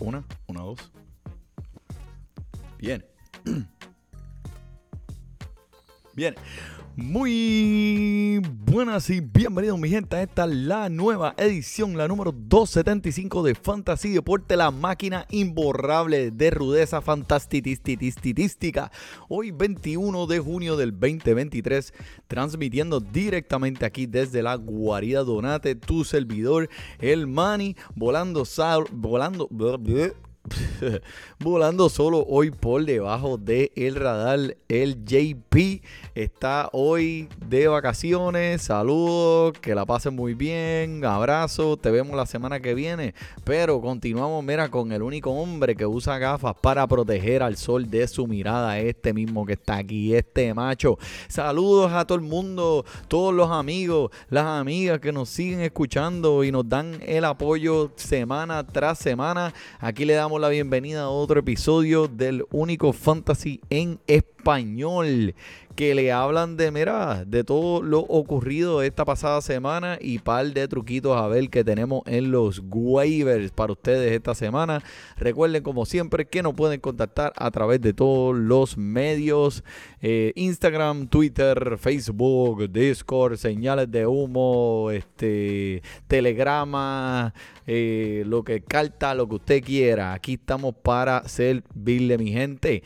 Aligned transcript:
Una, 0.00 0.24
una, 0.46 0.60
dos. 0.62 0.90
Bien. 2.78 3.04
Bien. 6.14 6.34
Muy 7.02 8.42
buenas 8.66 9.08
y 9.08 9.20
bienvenidos 9.20 9.78
mi 9.78 9.88
gente 9.88 10.16
a 10.16 10.22
esta 10.22 10.46
la 10.46 10.90
nueva 10.90 11.34
edición, 11.38 11.96
la 11.96 12.06
número 12.06 12.30
275 12.30 13.42
de 13.42 13.54
Fantasy 13.54 14.10
Deporte, 14.10 14.54
la 14.54 14.70
máquina 14.70 15.24
imborrable 15.30 16.30
de 16.30 16.50
rudeza 16.50 17.00
fantástica. 17.00 17.70
Hoy 19.30 19.50
21 19.50 20.26
de 20.26 20.38
junio 20.40 20.76
del 20.76 20.92
2023, 20.92 21.94
transmitiendo 22.28 23.00
directamente 23.00 23.86
aquí 23.86 24.04
desde 24.04 24.42
la 24.42 24.56
guarida 24.56 25.24
Donate, 25.24 25.76
tu 25.76 26.04
servidor, 26.04 26.68
el 26.98 27.26
Mani, 27.26 27.76
volando, 27.94 28.44
sal, 28.44 28.84
volando, 28.92 29.48
volando 31.38 31.88
solo 31.88 32.24
hoy 32.28 32.50
por 32.50 32.84
debajo 32.84 33.36
del 33.36 33.70
el 33.76 33.94
radar. 33.96 34.56
El 34.68 35.04
JP 35.04 35.82
está 36.14 36.68
hoy 36.72 37.28
de 37.46 37.68
vacaciones. 37.68 38.62
Saludos, 38.62 39.58
que 39.60 39.74
la 39.74 39.84
pasen 39.84 40.14
muy 40.14 40.34
bien. 40.34 41.04
Abrazo, 41.04 41.76
te 41.76 41.90
vemos 41.90 42.16
la 42.16 42.26
semana 42.26 42.60
que 42.60 42.74
viene. 42.74 43.14
Pero 43.44 43.80
continuamos, 43.80 44.44
mira, 44.44 44.68
con 44.68 44.92
el 44.92 45.02
único 45.02 45.30
hombre 45.30 45.74
que 45.76 45.86
usa 45.86 46.18
gafas 46.18 46.54
para 46.60 46.86
proteger 46.86 47.42
al 47.42 47.56
sol 47.56 47.90
de 47.90 48.06
su 48.08 48.26
mirada. 48.26 48.78
Este 48.78 49.12
mismo 49.12 49.46
que 49.46 49.54
está 49.54 49.76
aquí, 49.76 50.14
este 50.14 50.52
macho. 50.54 50.98
Saludos 51.28 51.92
a 51.92 52.04
todo 52.04 52.16
el 52.16 52.24
mundo, 52.24 52.84
todos 53.08 53.34
los 53.34 53.50
amigos, 53.50 54.10
las 54.28 54.46
amigas 54.46 55.00
que 55.00 55.12
nos 55.12 55.28
siguen 55.28 55.60
escuchando 55.60 56.44
y 56.44 56.52
nos 56.52 56.68
dan 56.68 56.98
el 57.06 57.24
apoyo 57.24 57.90
semana 57.96 58.66
tras 58.66 58.98
semana. 58.98 59.52
Aquí 59.78 60.04
le 60.04 60.14
damos 60.14 60.39
la 60.40 60.48
bienvenida 60.48 61.02
a 61.02 61.08
otro 61.10 61.40
episodio 61.40 62.08
del 62.08 62.46
único 62.50 62.94
fantasy 62.94 63.60
en 63.68 64.00
español 64.06 64.39
que 65.76 65.94
le 65.94 66.12
hablan 66.12 66.56
de, 66.56 66.70
mira, 66.70 67.24
de 67.24 67.44
todo 67.44 67.82
lo 67.82 68.00
ocurrido 68.00 68.82
esta 68.82 69.04
pasada 69.04 69.40
semana 69.40 69.98
y 70.00 70.18
par 70.18 70.52
de 70.52 70.68
truquitos 70.68 71.16
a 71.16 71.26
ver 71.28 71.48
que 71.48 71.64
tenemos 71.64 72.02
en 72.06 72.30
los 72.30 72.60
waivers 72.64 73.50
para 73.52 73.72
ustedes 73.72 74.12
esta 74.12 74.34
semana. 74.34 74.82
Recuerden, 75.16 75.62
como 75.62 75.86
siempre, 75.86 76.26
que 76.26 76.42
nos 76.42 76.54
pueden 76.54 76.80
contactar 76.80 77.32
a 77.36 77.50
través 77.50 77.80
de 77.80 77.92
todos 77.92 78.36
los 78.36 78.76
medios: 78.76 79.64
eh, 80.02 80.32
Instagram, 80.34 81.08
Twitter, 81.08 81.78
Facebook, 81.78 82.70
Discord, 82.70 83.36
señales 83.36 83.90
de 83.90 84.06
humo, 84.06 84.90
este, 84.90 85.82
Telegrama, 86.08 87.32
eh, 87.66 88.24
lo 88.26 88.42
que 88.42 88.60
carta, 88.62 89.14
lo 89.14 89.28
que 89.28 89.36
usted 89.36 89.64
quiera. 89.64 90.12
Aquí 90.12 90.34
estamos 90.34 90.74
para 90.74 91.26
servirle, 91.28 92.18
mi 92.18 92.32
gente. 92.32 92.82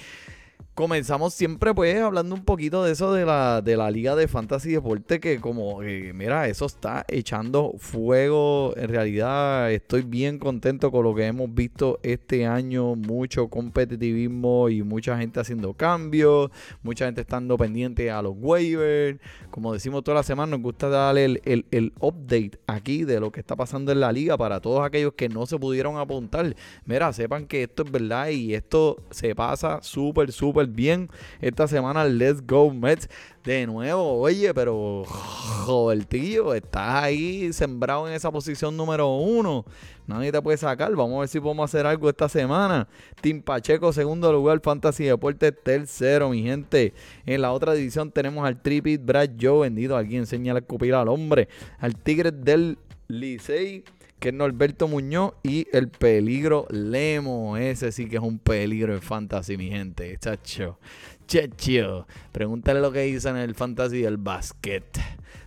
Comenzamos 0.74 1.34
siempre 1.34 1.72
pues 1.72 1.96
hablando 2.00 2.34
un 2.34 2.44
poquito 2.44 2.82
de 2.82 2.90
eso 2.90 3.12
de 3.12 3.24
la, 3.24 3.62
de 3.62 3.76
la 3.76 3.92
liga 3.92 4.16
de 4.16 4.26
fantasy 4.26 4.72
deporte 4.72 5.20
que 5.20 5.38
como, 5.38 5.78
mira, 6.14 6.48
eso 6.48 6.66
está 6.66 7.04
echando 7.06 7.74
fuego. 7.78 8.74
En 8.76 8.88
realidad 8.88 9.70
estoy 9.70 10.02
bien 10.02 10.40
contento 10.40 10.90
con 10.90 11.04
lo 11.04 11.14
que 11.14 11.26
hemos 11.26 11.54
visto 11.54 12.00
este 12.02 12.46
año. 12.46 12.96
Mucho 12.96 13.46
competitivismo 13.46 14.68
y 14.68 14.82
mucha 14.82 15.16
gente 15.16 15.38
haciendo 15.38 15.74
cambios. 15.74 16.50
Mucha 16.82 17.04
gente 17.04 17.20
estando 17.20 17.56
pendiente 17.56 18.10
a 18.10 18.20
los 18.20 18.34
waivers. 18.36 19.20
Como 19.52 19.74
decimos 19.74 20.02
toda 20.02 20.16
la 20.16 20.22
semana, 20.24 20.56
nos 20.56 20.62
gusta 20.62 20.88
darle 20.88 21.24
el, 21.24 21.42
el, 21.44 21.66
el 21.70 21.92
update 22.00 22.58
aquí 22.66 23.04
de 23.04 23.20
lo 23.20 23.30
que 23.30 23.38
está 23.38 23.54
pasando 23.54 23.92
en 23.92 24.00
la 24.00 24.10
liga 24.10 24.36
para 24.36 24.58
todos 24.58 24.84
aquellos 24.84 25.12
que 25.12 25.28
no 25.28 25.46
se 25.46 25.56
pudieron 25.56 25.98
apuntar. 25.98 26.56
Mira, 26.84 27.12
sepan 27.12 27.46
que 27.46 27.62
esto 27.62 27.84
es 27.84 27.92
verdad 27.92 28.30
y 28.30 28.54
esto 28.54 29.04
se 29.10 29.36
pasa 29.36 29.80
súper, 29.80 30.32
súper 30.32 30.63
bien 30.66 31.08
esta 31.40 31.66
semana. 31.68 32.04
Let's 32.04 32.44
go 32.46 32.70
Mets. 32.70 33.08
De 33.44 33.66
nuevo, 33.66 34.20
oye, 34.20 34.54
pero 34.54 35.04
joder, 35.04 36.06
tío, 36.06 36.54
estás 36.54 37.04
ahí 37.04 37.52
sembrado 37.52 38.08
en 38.08 38.14
esa 38.14 38.32
posición 38.32 38.74
número 38.74 39.08
uno. 39.16 39.66
Nadie 40.06 40.32
te 40.32 40.40
puede 40.40 40.56
sacar. 40.56 40.94
Vamos 40.96 41.16
a 41.16 41.20
ver 41.20 41.28
si 41.28 41.40
podemos 41.40 41.70
hacer 41.70 41.84
algo 41.86 42.08
esta 42.08 42.28
semana. 42.28 42.88
Tim 43.20 43.42
Pacheco, 43.42 43.92
segundo 43.92 44.32
lugar. 44.32 44.60
Fantasy 44.62 45.04
Deportes, 45.04 45.52
tercero, 45.62 46.30
mi 46.30 46.42
gente. 46.42 46.94
En 47.26 47.42
la 47.42 47.52
otra 47.52 47.74
división 47.74 48.10
tenemos 48.10 48.46
al 48.46 48.60
Tripit 48.62 49.04
Brad 49.04 49.30
Joe. 49.40 49.60
Vendido. 49.68 49.96
Alguien 49.96 50.20
enseña 50.20 50.54
a 50.54 50.58
escupir 50.58 50.94
al 50.94 51.08
hombre. 51.08 51.48
Al 51.78 51.96
Tigre 51.96 52.30
del 52.30 52.78
Licey 53.08 53.84
que 54.24 54.30
es 54.30 54.34
Norberto 54.34 54.88
Muñoz 54.88 55.34
y 55.42 55.66
el 55.70 55.90
peligro 55.90 56.66
Lemo. 56.70 57.58
Ese 57.58 57.92
sí 57.92 58.08
que 58.08 58.16
es 58.16 58.22
un 58.22 58.38
peligro 58.38 58.94
en 58.94 59.02
fantasy, 59.02 59.58
mi 59.58 59.68
gente. 59.68 60.16
Chacho. 60.18 60.78
Chacho. 61.26 62.06
Pregúntale 62.32 62.80
lo 62.80 62.90
que 62.90 63.00
dicen 63.02 63.36
en 63.36 63.42
el 63.42 63.54
fantasy 63.54 64.00
del 64.00 64.16
basket. 64.16 64.86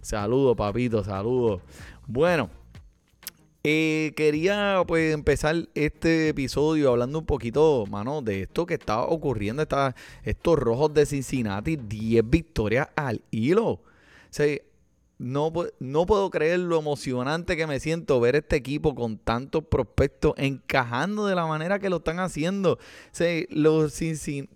Saludo, 0.02 0.56
papito, 0.56 1.04
saludo. 1.04 1.60
Bueno. 2.06 2.52
Eh, 3.64 4.14
quería 4.16 4.84
pues 4.86 5.12
empezar 5.12 5.56
este 5.74 6.30
episodio 6.30 6.92
hablando 6.92 7.18
un 7.18 7.26
poquito, 7.26 7.84
mano, 7.90 8.22
de 8.22 8.44
esto 8.44 8.68
que 8.68 8.76
está 8.76 9.02
ocurriendo, 9.02 9.66
estos 10.24 10.60
rojos 10.60 10.94
de 10.94 11.08
Cincinnati, 11.08 11.78
10 11.78 12.30
victorias 12.30 12.90
al 12.96 13.24
hilo. 13.32 13.70
O 13.70 13.82
no, 15.20 15.52
no 15.80 16.06
puedo 16.06 16.30
creer 16.30 16.60
lo 16.60 16.78
emocionante 16.78 17.58
que 17.58 17.66
me 17.66 17.80
siento 17.80 18.20
ver 18.20 18.36
este 18.36 18.56
equipo 18.56 18.94
con 18.94 19.18
tantos 19.18 19.64
prospectos 19.64 20.34
encajando 20.38 21.26
de 21.26 21.36
la 21.36 21.48
manera 21.48 21.80
que 21.80 21.90
lo 21.90 21.98
están 21.98 22.20
haciendo. 22.20 22.78
los 23.50 24.00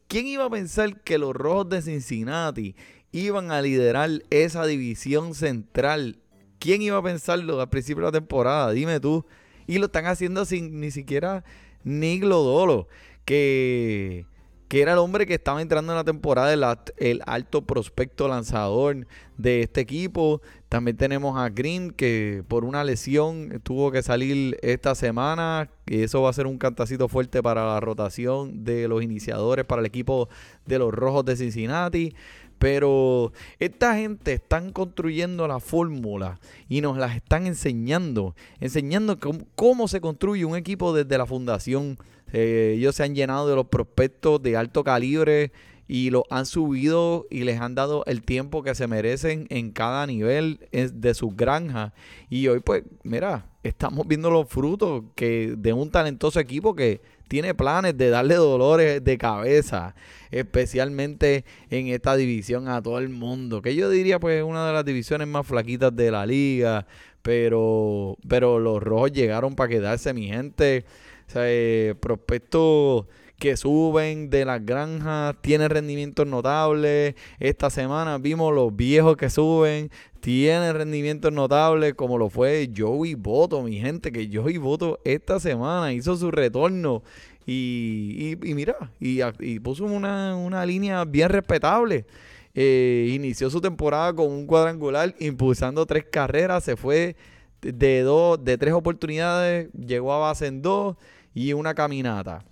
¿Quién 0.07 0.27
iba 0.27 0.45
a 0.45 0.49
pensar 0.49 1.01
que 1.01 1.17
los 1.17 1.35
Rojos 1.35 1.69
de 1.69 1.81
Cincinnati 1.81 2.75
iban 3.11 3.51
a 3.51 3.61
liderar 3.61 4.09
esa 4.29 4.65
división 4.65 5.33
central? 5.33 6.19
¿Quién 6.59 6.83
iba 6.83 6.97
a 6.97 7.03
pensarlo 7.03 7.59
al 7.59 7.69
principio 7.69 8.01
de 8.01 8.07
la 8.09 8.19
temporada? 8.19 8.71
Dime 8.71 8.99
tú. 8.99 9.25
Y 9.65 9.79
lo 9.79 9.85
están 9.85 10.05
haciendo 10.05 10.45
sin 10.45 10.79
ni 10.79 10.91
siquiera 10.91 11.43
Nick 11.83 12.23
Lodolo, 12.23 12.87
que 13.25 14.25
que 14.71 14.81
era 14.81 14.93
el 14.93 14.99
hombre 14.99 15.25
que 15.25 15.33
estaba 15.33 15.61
entrando 15.61 15.91
en 15.91 15.97
la 15.97 16.05
temporada, 16.05 16.53
el, 16.95 17.21
alto 17.25 17.61
prospecto 17.61 18.29
lanzador 18.29 19.05
de 19.35 19.63
este 19.63 19.81
equipo. 19.81 20.41
También 20.69 20.95
tenemos 20.95 21.37
a 21.37 21.49
Green, 21.49 21.91
que 21.91 22.45
por 22.47 22.63
una 22.63 22.85
lesión 22.85 23.59
tuvo 23.63 23.91
que 23.91 24.01
salir 24.01 24.57
esta 24.61 24.95
semana. 24.95 25.69
Eso 25.87 26.21
va 26.21 26.29
a 26.29 26.33
ser 26.33 26.47
un 26.47 26.57
cantacito 26.57 27.09
fuerte 27.09 27.43
para 27.43 27.65
la 27.65 27.81
rotación 27.81 28.63
de 28.63 28.87
los 28.87 29.03
iniciadores 29.03 29.65
para 29.65 29.81
el 29.81 29.87
equipo 29.87 30.29
de 30.65 30.79
los 30.79 30.93
Rojos 30.93 31.25
de 31.25 31.35
Cincinnati. 31.35 32.15
Pero 32.57 33.33
esta 33.59 33.95
gente 33.95 34.31
están 34.31 34.71
construyendo 34.71 35.49
la 35.49 35.59
fórmula 35.59 36.39
y 36.69 36.79
nos 36.79 36.97
las 36.97 37.17
están 37.17 37.45
enseñando, 37.45 38.35
enseñando 38.61 39.19
cómo, 39.19 39.39
cómo 39.55 39.89
se 39.89 39.99
construye 39.99 40.45
un 40.45 40.55
equipo 40.55 40.93
desde 40.93 41.17
la 41.17 41.25
fundación 41.25 41.97
eh, 42.31 42.75
ellos 42.77 42.95
se 42.95 43.03
han 43.03 43.15
llenado 43.15 43.47
de 43.47 43.55
los 43.55 43.67
prospectos 43.67 44.41
de 44.41 44.57
alto 44.57 44.83
calibre 44.83 45.51
y 45.87 46.09
los 46.09 46.23
han 46.29 46.45
subido 46.45 47.27
y 47.29 47.43
les 47.43 47.59
han 47.59 47.75
dado 47.75 48.05
el 48.05 48.21
tiempo 48.23 48.63
que 48.63 48.75
se 48.75 48.87
merecen 48.87 49.45
en 49.49 49.71
cada 49.71 50.07
nivel 50.07 50.59
de 50.71 51.13
sus 51.13 51.35
granjas. 51.35 51.91
Y 52.29 52.47
hoy, 52.47 52.61
pues, 52.61 52.83
mira, 53.03 53.45
estamos 53.61 54.07
viendo 54.07 54.31
los 54.31 54.47
frutos 54.47 55.03
que 55.15 55.53
de 55.57 55.73
un 55.73 55.91
talentoso 55.91 56.39
equipo 56.39 56.75
que 56.75 57.01
tiene 57.27 57.53
planes 57.53 57.97
de 57.97 58.09
darle 58.09 58.35
dolores 58.35 59.03
de 59.03 59.17
cabeza, 59.17 59.95
especialmente 60.31 61.45
en 61.69 61.87
esta 61.87 62.15
división 62.15 62.67
a 62.67 62.81
todo 62.81 62.97
el 62.97 63.09
mundo, 63.09 63.61
que 63.61 63.75
yo 63.75 63.89
diría 63.89 64.19
pues 64.19 64.43
una 64.43 64.67
de 64.67 64.73
las 64.73 64.85
divisiones 64.85 65.27
más 65.27 65.47
flaquitas 65.47 65.95
de 65.95 66.11
la 66.11 66.25
liga, 66.25 66.85
pero, 67.21 68.17
pero 68.27 68.59
los 68.59 68.81
rojos 68.81 69.11
llegaron 69.11 69.55
para 69.55 69.69
quedarse, 69.69 70.13
mi 70.13 70.27
gente. 70.27 70.85
O 71.31 71.33
sea, 71.33 71.43
eh, 71.45 71.95
prospectos 71.97 73.05
que 73.39 73.55
suben 73.55 74.29
de 74.29 74.43
las 74.43 74.65
granjas, 74.65 75.33
tienen 75.39 75.69
rendimientos 75.69 76.27
notables. 76.27 77.15
Esta 77.39 77.69
semana 77.69 78.17
vimos 78.17 78.53
los 78.53 78.75
viejos 78.75 79.15
que 79.15 79.29
suben, 79.29 79.89
tienen 80.19 80.75
rendimientos 80.75 81.31
notables, 81.31 81.93
como 81.93 82.17
lo 82.17 82.29
fue 82.29 82.69
Joey 82.75 83.15
Boto, 83.15 83.63
mi 83.63 83.79
gente, 83.79 84.11
que 84.11 84.29
Joey 84.29 84.57
Boto 84.57 84.99
esta 85.05 85.39
semana 85.39 85.93
hizo 85.93 86.17
su 86.17 86.31
retorno. 86.31 87.01
Y, 87.45 88.35
y, 88.43 88.53
mira, 88.53 88.91
y, 88.99 89.59
puso 89.59 89.85
una, 89.85 90.35
una, 90.35 90.65
línea 90.65 91.05
bien 91.05 91.29
respetable. 91.29 92.05
Eh, 92.53 93.09
inició 93.15 93.49
su 93.49 93.61
temporada 93.61 94.13
con 94.13 94.29
un 94.29 94.45
cuadrangular, 94.45 95.15
impulsando 95.19 95.85
tres 95.85 96.03
carreras, 96.11 96.65
se 96.65 96.75
fue 96.75 97.15
de 97.61 98.01
dos, 98.01 98.43
de 98.43 98.57
tres 98.57 98.73
oportunidades, 98.73 99.69
llegó 99.73 100.13
a 100.13 100.17
base 100.17 100.47
en 100.47 100.61
dos 100.61 100.97
y 101.33 101.53
una 101.53 101.73
caminata. 101.73 102.43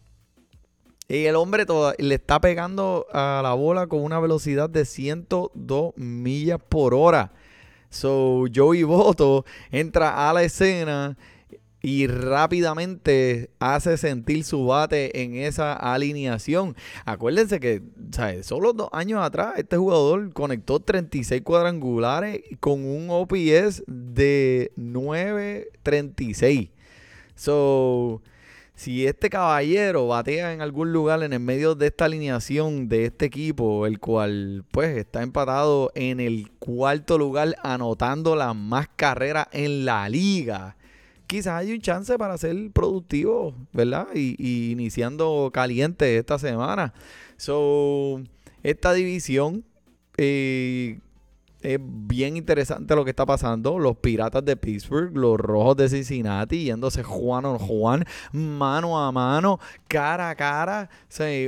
Y 1.07 1.25
el 1.25 1.35
hombre 1.35 1.65
le 1.97 2.15
está 2.15 2.39
pegando 2.39 3.07
a 3.11 3.41
la 3.41 3.53
bola 3.53 3.87
con 3.87 4.03
una 4.03 4.19
velocidad 4.19 4.69
de 4.69 4.85
102 4.85 5.97
millas 5.97 6.59
por 6.69 6.93
hora. 6.93 7.31
So, 7.89 8.45
Joey 8.53 8.83
Boto 8.83 9.43
entra 9.71 10.29
a 10.29 10.33
la 10.33 10.43
escena 10.43 11.17
y 11.81 12.07
rápidamente 12.07 13.49
hace 13.59 13.97
sentir 13.97 14.43
su 14.43 14.65
bate 14.65 15.23
en 15.23 15.35
esa 15.35 15.73
alineación. 15.73 16.75
Acuérdense 17.05 17.59
que 17.59 17.81
¿sabes? 18.11 18.45
solo 18.45 18.73
dos 18.73 18.89
años 18.91 19.23
atrás 19.23 19.53
este 19.57 19.77
jugador 19.77 20.31
conectó 20.33 20.79
36 20.79 21.41
cuadrangulares 21.41 22.41
con 22.59 22.85
un 22.85 23.07
OPS 23.09 23.83
de 23.87 24.71
9.36. 24.77 26.69
So, 27.35 28.21
si 28.79 29.05
este 29.05 29.29
caballero 29.29 30.07
batea 30.07 30.53
en 30.53 30.61
algún 30.61 30.93
lugar 30.93 31.21
en 31.23 31.33
el 31.33 31.41
medio 31.41 31.75
de 31.75 31.87
esta 31.87 32.05
alineación 32.05 32.87
de 32.87 33.05
este 33.07 33.25
equipo, 33.25 33.85
el 33.85 33.99
cual 33.99 34.63
pues 34.71 34.95
está 34.95 35.21
empatado 35.21 35.91
en 35.95 36.21
el 36.21 36.49
cuarto 36.59 37.17
lugar 37.17 37.57
anotando 37.61 38.37
las 38.37 38.55
más 38.55 38.87
carreras 38.95 39.47
en 39.51 39.83
la 39.83 40.07
liga 40.07 40.77
quizás 41.27 41.59
hay 41.59 41.73
un 41.73 41.81
chance 41.81 42.17
para 42.17 42.37
ser 42.39 42.55
productivo, 42.71 43.53
¿verdad? 43.71 44.07
Y, 44.15 44.71
iniciando 44.71 45.51
caliente 45.53 46.17
esta 46.17 46.39
semana. 46.39 46.93
So, 47.37 48.23
esta 48.63 48.93
división 48.93 49.63
eh, 50.17 50.99
es 51.61 51.79
bien 51.81 52.37
interesante 52.37 52.95
lo 52.95 53.03
que 53.03 53.09
está 53.09 53.25
pasando. 53.25 53.79
Los 53.79 53.97
Piratas 53.97 54.43
de 54.45 54.55
Pittsburgh, 54.55 55.15
los 55.15 55.37
Rojos 55.37 55.77
de 55.77 55.89
Cincinnati, 55.89 56.63
yéndose 56.63 57.03
Juan 57.03 57.45
o 57.45 57.59
Juan, 57.59 58.05
mano 58.31 58.99
a 58.99 59.11
mano, 59.11 59.59
cara 59.87 60.29
a 60.29 60.35
cara, 60.35 60.89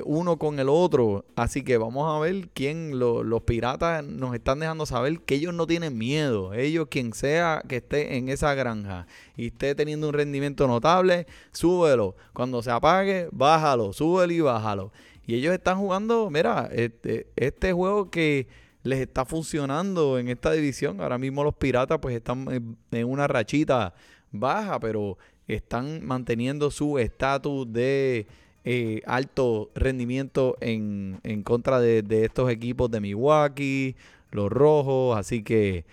uno 0.06 0.38
con 0.38 0.60
el 0.60 0.70
otro. 0.70 1.26
Así 1.36 1.64
que 1.64 1.78
vamos 1.78 2.14
a 2.14 2.20
ver 2.20 2.50
quién 2.50 3.00
los 3.00 3.42
Piratas 3.44 4.04
nos 4.04 4.36
están 4.36 4.60
dejando 4.60 4.86
saber 4.86 5.22
que 5.22 5.36
ellos 5.36 5.54
no 5.54 5.66
tienen 5.66 5.98
miedo. 5.98 6.54
Ellos, 6.54 6.88
quien 6.90 7.14
sea 7.14 7.64
que 7.68 7.78
esté 7.78 8.18
en 8.18 8.30
esa 8.30 8.54
granja 8.54 9.08
y 9.38 9.48
esté 9.48 9.76
teniendo 9.76 10.10
un 10.10 10.14
rendimiento 10.14 10.68
notable, 10.68 11.26
súbelo. 11.52 12.16
Cuando 12.34 12.62
se 12.62 12.72
apague, 12.72 13.30
bájalo, 13.32 13.94
súbelo 13.94 14.34
y 14.34 14.42
bájalo. 14.42 14.92
Y 15.26 15.36
ellos 15.36 15.54
están 15.54 15.78
jugando, 15.78 16.30
mira, 16.30 16.70
este, 16.74 17.28
este 17.36 17.72
juego 17.72 18.10
que 18.10 18.48
les 18.84 19.00
está 19.00 19.26
funcionando 19.26 20.18
en 20.18 20.28
esta 20.30 20.52
división. 20.52 21.02
Ahora 21.02 21.18
mismo 21.18 21.44
los 21.44 21.56
Piratas 21.56 22.00
pues 22.00 22.16
están 22.16 22.76
en 22.92 23.08
una 23.08 23.28
rachita 23.28 23.94
baja, 24.32 24.80
pero 24.80 25.18
están 25.48 26.06
manteniendo 26.06 26.72
su 26.72 26.98
estatus 26.98 27.72
de 27.72 28.28
eh, 28.64 29.02
alto 29.06 29.72
rendimiento 29.76 30.58
en, 30.62 31.20
contra 31.44 31.80
de, 31.80 32.02
de, 32.02 32.26
estos 32.26 32.50
equipos 32.50 32.90
de 32.92 33.02
Milwaukee, 33.02 33.96
los 34.32 34.50
Rojos. 34.50 35.18
Así 35.18 35.44
que 35.44 35.86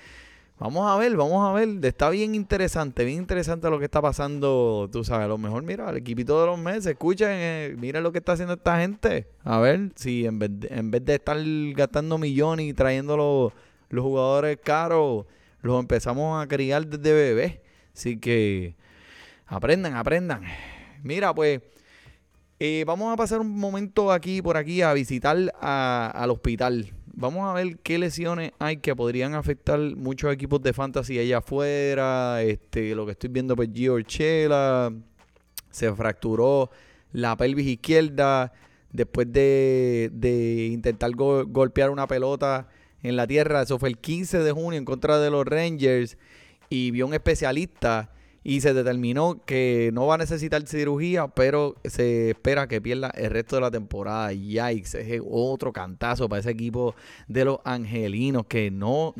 Vamos 0.60 0.90
a 0.90 0.96
ver, 0.96 1.16
vamos 1.16 1.48
a 1.48 1.52
ver. 1.52 1.68
Está 1.84 2.10
bien 2.10 2.34
interesante, 2.34 3.04
bien 3.04 3.18
interesante 3.18 3.70
lo 3.70 3.78
que 3.78 3.84
está 3.84 4.02
pasando. 4.02 4.88
Tú 4.90 5.04
sabes, 5.04 5.26
a 5.26 5.28
lo 5.28 5.38
mejor, 5.38 5.62
mira, 5.62 5.88
el 5.88 5.98
equipito 5.98 6.40
de 6.40 6.46
los 6.46 6.58
meses, 6.58 6.86
escuchen, 6.86 7.28
eh, 7.30 7.76
mira 7.78 8.00
lo 8.00 8.10
que 8.10 8.18
está 8.18 8.32
haciendo 8.32 8.54
esta 8.54 8.80
gente. 8.80 9.28
A 9.44 9.60
ver 9.60 9.92
si 9.94 10.26
en 10.26 10.40
vez 10.40 10.50
de, 10.52 10.68
en 10.72 10.90
vez 10.90 11.04
de 11.04 11.14
estar 11.14 11.36
gastando 11.76 12.18
millones 12.18 12.66
y 12.66 12.74
trayendo 12.74 13.16
los, 13.16 13.52
los 13.88 14.04
jugadores 14.04 14.58
caros, 14.64 15.26
los 15.62 15.78
empezamos 15.78 16.42
a 16.42 16.48
criar 16.48 16.84
desde 16.88 17.12
bebé. 17.12 17.62
Así 17.94 18.18
que 18.18 18.74
aprendan, 19.46 19.94
aprendan. 19.94 20.42
Mira, 21.04 21.32
pues 21.32 21.60
eh, 22.58 22.82
vamos 22.84 23.12
a 23.12 23.16
pasar 23.16 23.40
un 23.40 23.56
momento 23.56 24.10
aquí 24.10 24.42
por 24.42 24.56
aquí 24.56 24.82
a 24.82 24.92
visitar 24.92 25.36
al 25.60 26.30
hospital 26.32 26.92
vamos 27.18 27.50
a 27.50 27.52
ver 27.52 27.78
qué 27.78 27.98
lesiones 27.98 28.52
hay 28.60 28.76
que 28.76 28.94
podrían 28.94 29.34
afectar 29.34 29.78
muchos 29.80 30.32
equipos 30.32 30.62
de 30.62 30.72
fantasy 30.72 31.18
allá 31.18 31.38
afuera. 31.38 32.42
Este, 32.42 32.94
lo 32.94 33.06
que 33.06 33.12
estoy 33.12 33.28
viendo, 33.28 33.56
pues 33.56 33.70
Chela 34.06 34.92
se 35.70 35.92
fracturó 35.92 36.70
la 37.12 37.36
pelvis 37.36 37.66
izquierda 37.66 38.52
después 38.92 39.32
de, 39.32 40.70
intentar 40.72 41.10
golpear 41.14 41.90
una 41.90 42.06
pelota 42.06 42.68
en 43.02 43.16
la 43.16 43.26
tierra. 43.26 43.62
Eso 43.62 43.78
fue 43.80 43.88
el 43.88 43.98
15 43.98 44.38
de 44.38 44.52
junio 44.52 44.78
en 44.78 44.84
contra 44.84 45.18
de 45.18 45.30
los 45.30 45.44
Rangers. 45.44 46.16
Y 46.70 46.92
vio 46.92 47.06
un 47.06 47.14
especialista 47.14 48.12
y 48.44 48.60
se 48.60 48.72
determinó 48.72 49.40
que 49.44 49.90
no 49.92 50.06
va 50.06 50.14
a 50.14 50.18
necesitar 50.18 50.66
cirugía, 50.66 51.28
pero 51.28 51.76
se 51.84 52.30
espera 52.30 52.66
que 52.68 52.80
pierda 52.80 53.10
el 53.10 53.30
resto 53.30 53.56
de 53.56 53.62
la 53.62 53.70
temporada. 53.70 54.32
Yikes, 54.32 54.98
es 54.98 55.22
otro 55.28 55.72
cantazo 55.72 56.28
para 56.28 56.40
ese 56.40 56.50
equipo 56.50 56.94
de 57.26 57.44
los 57.44 57.58
angelinos 57.64 58.46
que 58.46 58.70
no, 58.70 59.14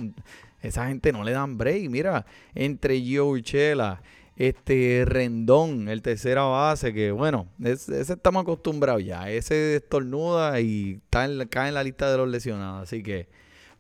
esa 0.63 0.89
gente 0.89 1.13
no 1.13 1.25
le 1.25 1.33
dan 1.33 1.59
break. 1.59 1.91
Mira, 1.91 2.27
entre 2.55 3.03
Joe 3.05 3.43
Chela, 3.43 4.03
este 4.37 5.05
Rendón, 5.05 5.89
el 5.89 6.01
tercera 6.01 6.45
base, 6.45 6.95
que 6.95 7.11
bueno, 7.11 7.49
ese, 7.63 8.01
estamos 8.01 8.43
acostumbrados 8.43 9.05
ya. 9.05 9.31
Ese 9.31 9.77
estornuda 9.77 10.61
y 10.61 11.01
está 11.05 11.25
en, 11.25 11.47
cae 11.49 11.69
en 11.69 11.75
la 11.75 11.83
lista 11.83 12.11
de 12.11 12.19
los 12.19 12.29
lesionados. 12.29 12.85
Así 12.85 13.03
que, 13.03 13.29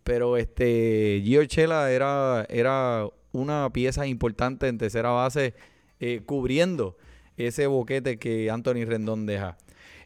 pero 0.02 0.37
este 0.37 1.23
Gio 1.25 1.44
Chela 1.46 1.91
era, 1.93 2.44
era 2.49 3.08
una 3.38 3.70
pieza 3.73 4.06
importante 4.06 4.69
en 4.69 4.79
tercera 4.79 5.11
base 5.11 5.55
eh, 6.00 6.23
cubriendo 6.25 6.96
ese 7.37 7.67
boquete 7.67 8.19
que 8.19 8.50
Anthony 8.50 8.85
Rendón 8.85 9.26
deja. 9.26 9.56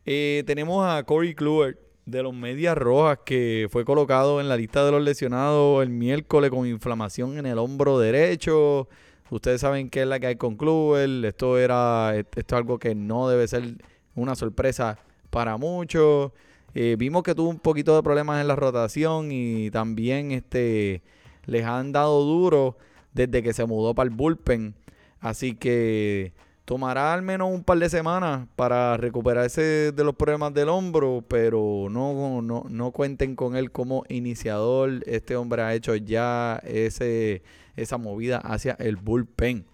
Eh, 0.05 0.43
tenemos 0.47 0.87
a 0.87 1.03
Corey 1.05 1.35
Kluber 1.35 1.79
de 2.07 2.23
los 2.23 2.35
Medias 2.35 2.77
Rojas 2.77 3.21
que 3.25 3.69
fue 3.71 3.85
colocado 3.85 4.41
en 4.41 4.49
la 4.49 4.57
lista 4.57 4.85
de 4.85 4.91
los 4.91 5.03
lesionados 5.03 5.83
el 5.83 5.91
miércoles 5.91 6.51
con 6.51 6.67
inflamación 6.67 7.39
en 7.39 7.47
el 7.47 7.59
hombro 7.59 7.99
derecho. 7.99 8.89
Ustedes 9.31 9.61
saben 9.61 9.89
qué 9.89 10.03
es 10.03 10.07
la 10.07 10.21
que 10.21 10.27
hay 10.27 10.37
con 10.37 10.57
Kluber. 10.57 11.25
Esto 11.25 11.59
era 11.59 12.15
esto 12.17 12.39
es 12.39 12.53
algo 12.53 12.79
que 12.79 12.95
no 12.95 13.29
debe 13.29 13.49
ser 13.49 13.77
una 14.15 14.35
sorpresa 14.35 14.99
para 15.31 15.57
muchos. 15.57 16.33
Eh, 16.75 16.97
vimos 16.99 17.23
que 17.23 17.35
tuvo 17.35 17.49
un 17.49 17.59
poquito 17.59 17.95
de 17.95 18.03
problemas 18.03 18.41
en 18.41 18.49
la 18.49 18.57
rotación 18.57 19.31
y 19.31 19.71
también 19.71 20.33
este 20.33 21.03
les 21.45 21.65
han 21.65 21.93
dado 21.93 22.23
duro 22.25 22.77
desde 23.13 23.43
que 23.43 23.53
se 23.53 23.65
mudó 23.65 23.95
para 23.95 24.09
el 24.09 24.15
bullpen. 24.15 24.75
Así 25.21 25.55
que 25.55 26.33
tomará 26.65 27.13
al 27.13 27.23
menos 27.23 27.51
un 27.53 27.65
par 27.65 27.79
de 27.79 27.89
semanas 27.89 28.47
para 28.57 28.97
recuperarse 28.97 29.93
de 29.93 30.05
los 30.05 30.15
problemas 30.15 30.55
del 30.55 30.69
hombro, 30.69 31.25
pero 31.27 31.89
no, 31.91 32.43
no, 32.43 32.65
no 32.69 32.91
cuenten 32.93 33.37
con 33.37 33.57
él 33.57 33.71
como 33.71 34.05
iniciador. 34.09 35.03
Este 35.07 35.37
hombre 35.37 35.63
ha 35.63 35.75
hecho 35.75 35.95
ya 35.97 36.61
ese, 36.65 37.43
esa 37.77 37.99
movida 37.99 38.39
hacia 38.39 38.73
el 38.79 38.97
bullpen. 38.97 39.65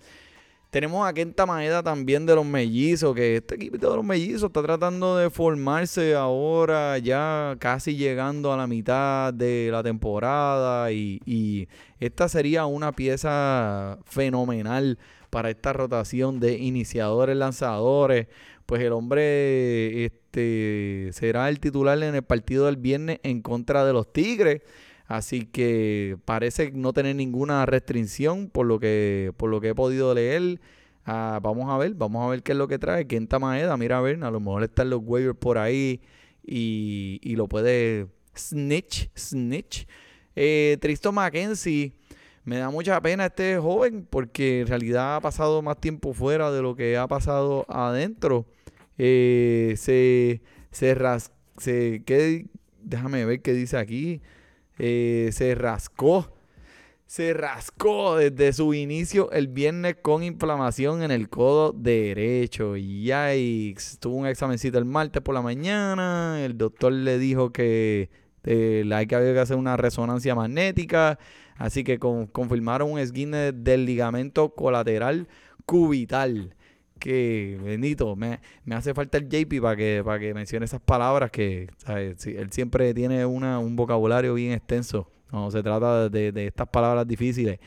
Tenemos 0.70 1.08
a 1.08 1.14
Kenta 1.14 1.46
Maeda 1.46 1.82
también 1.82 2.26
de 2.26 2.34
los 2.34 2.44
mellizos, 2.44 3.14
que 3.14 3.36
este 3.36 3.54
equipo 3.54 3.78
de 3.78 3.96
los 3.96 4.04
mellizos 4.04 4.48
está 4.48 4.62
tratando 4.62 5.16
de 5.16 5.30
formarse 5.30 6.14
ahora, 6.14 6.98
ya 6.98 7.56
casi 7.58 7.96
llegando 7.96 8.52
a 8.52 8.56
la 8.58 8.66
mitad 8.66 9.32
de 9.32 9.70
la 9.72 9.82
temporada. 9.82 10.92
Y, 10.92 11.68
esta 12.00 12.28
sería 12.28 12.66
una 12.66 12.92
pieza 12.92 13.98
fenomenal 14.04 14.98
para 15.30 15.48
esta 15.48 15.72
rotación 15.72 16.38
de 16.38 16.58
iniciadores, 16.58 17.34
lanzadores. 17.34 18.26
Pues 18.66 18.82
el 18.82 18.92
hombre 18.92 20.04
este, 20.04 21.08
será 21.12 21.48
el 21.48 21.60
titular 21.60 22.02
en 22.02 22.14
el 22.14 22.22
partido 22.22 22.66
del 22.66 22.76
viernes 22.76 23.20
en 23.22 23.40
contra 23.40 23.86
de 23.86 23.94
los 23.94 24.12
Tigres. 24.12 24.60
Así 25.08 25.46
que 25.46 26.18
parece 26.26 26.70
no 26.72 26.92
tener 26.92 27.16
ninguna 27.16 27.64
restricción 27.64 28.50
por 28.50 28.66
lo 28.66 28.78
que, 28.78 29.32
por 29.38 29.48
lo 29.48 29.60
que 29.60 29.70
he 29.70 29.74
podido 29.74 30.14
leer. 30.14 30.60
Ah, 31.06 31.40
vamos 31.42 31.70
a 31.70 31.78
ver, 31.78 31.94
vamos 31.94 32.24
a 32.24 32.28
ver 32.28 32.42
qué 32.42 32.52
es 32.52 32.58
lo 32.58 32.68
que 32.68 32.78
trae. 32.78 33.06
Kenta 33.06 33.38
Maeda, 33.38 33.76
mira 33.78 33.98
a 33.98 34.00
ver, 34.02 34.22
a 34.22 34.30
lo 34.30 34.38
mejor 34.38 34.64
están 34.64 34.90
los 34.90 35.00
waivers 35.02 35.38
por 35.38 35.56
ahí 35.56 36.02
y, 36.46 37.20
y 37.22 37.36
lo 37.36 37.48
puede 37.48 38.06
snitch, 38.36 39.10
snitch. 39.16 39.86
Eh, 40.36 40.76
Tristo 40.78 41.10
Mackenzie, 41.10 41.94
me 42.44 42.58
da 42.58 42.68
mucha 42.68 43.00
pena 43.00 43.26
este 43.26 43.58
joven 43.58 44.06
porque 44.08 44.60
en 44.60 44.66
realidad 44.66 45.16
ha 45.16 45.20
pasado 45.22 45.62
más 45.62 45.80
tiempo 45.80 46.12
fuera 46.12 46.52
de 46.52 46.60
lo 46.60 46.76
que 46.76 46.98
ha 46.98 47.08
pasado 47.08 47.64
adentro. 47.68 48.46
Eh, 48.98 49.74
se, 49.78 50.42
se, 50.70 50.94
ras, 50.94 51.32
se 51.56 52.02
déjame 52.82 53.24
ver 53.24 53.40
qué 53.40 53.54
dice 53.54 53.78
aquí. 53.78 54.20
Eh, 54.78 55.30
se 55.32 55.54
rascó. 55.54 56.32
Se 57.06 57.32
rascó 57.32 58.16
desde 58.16 58.52
su 58.52 58.74
inicio 58.74 59.30
el 59.30 59.48
viernes 59.48 59.96
con 60.02 60.22
inflamación 60.22 61.02
en 61.02 61.10
el 61.10 61.30
codo 61.30 61.72
derecho. 61.72 62.76
Y 62.76 63.10
ahí 63.12 63.74
tuvo 63.98 64.16
un 64.16 64.26
examencito 64.26 64.78
el 64.78 64.84
martes 64.84 65.22
por 65.22 65.34
la 65.34 65.40
mañana. 65.40 66.44
El 66.44 66.58
doctor 66.58 66.92
le 66.92 67.18
dijo 67.18 67.50
que 67.50 68.10
eh, 68.44 68.88
hay 68.92 69.06
que 69.06 69.14
había 69.14 69.32
que 69.32 69.40
hacer 69.40 69.56
una 69.56 69.76
resonancia 69.78 70.34
magnética. 70.34 71.18
Así 71.56 71.82
que 71.82 71.98
confirmaron 71.98 72.92
un 72.92 72.98
esguine 72.98 73.52
del 73.52 73.86
ligamento 73.86 74.54
colateral 74.54 75.28
cubital 75.64 76.54
que 76.98 77.58
bendito, 77.62 78.14
me, 78.16 78.40
hace 78.70 78.94
falta 78.94 79.18
el 79.18 79.28
JP 79.28 79.60
para 79.62 79.76
que, 79.76 80.02
para 80.04 80.18
que 80.18 80.34
mencione 80.34 80.64
esas 80.64 80.80
palabras 80.80 81.30
que 81.30 81.68
él 81.86 82.48
siempre 82.50 82.92
tiene 82.94 83.24
una, 83.24 83.58
un 83.58 83.76
vocabulario 83.76 84.34
bien 84.34 84.52
extenso 84.52 85.08
cuando 85.30 85.50
se 85.50 85.62
trata 85.62 86.08
de, 86.08 86.46
estas 86.46 86.68
palabras 86.68 87.06
difíciles. 87.06 87.58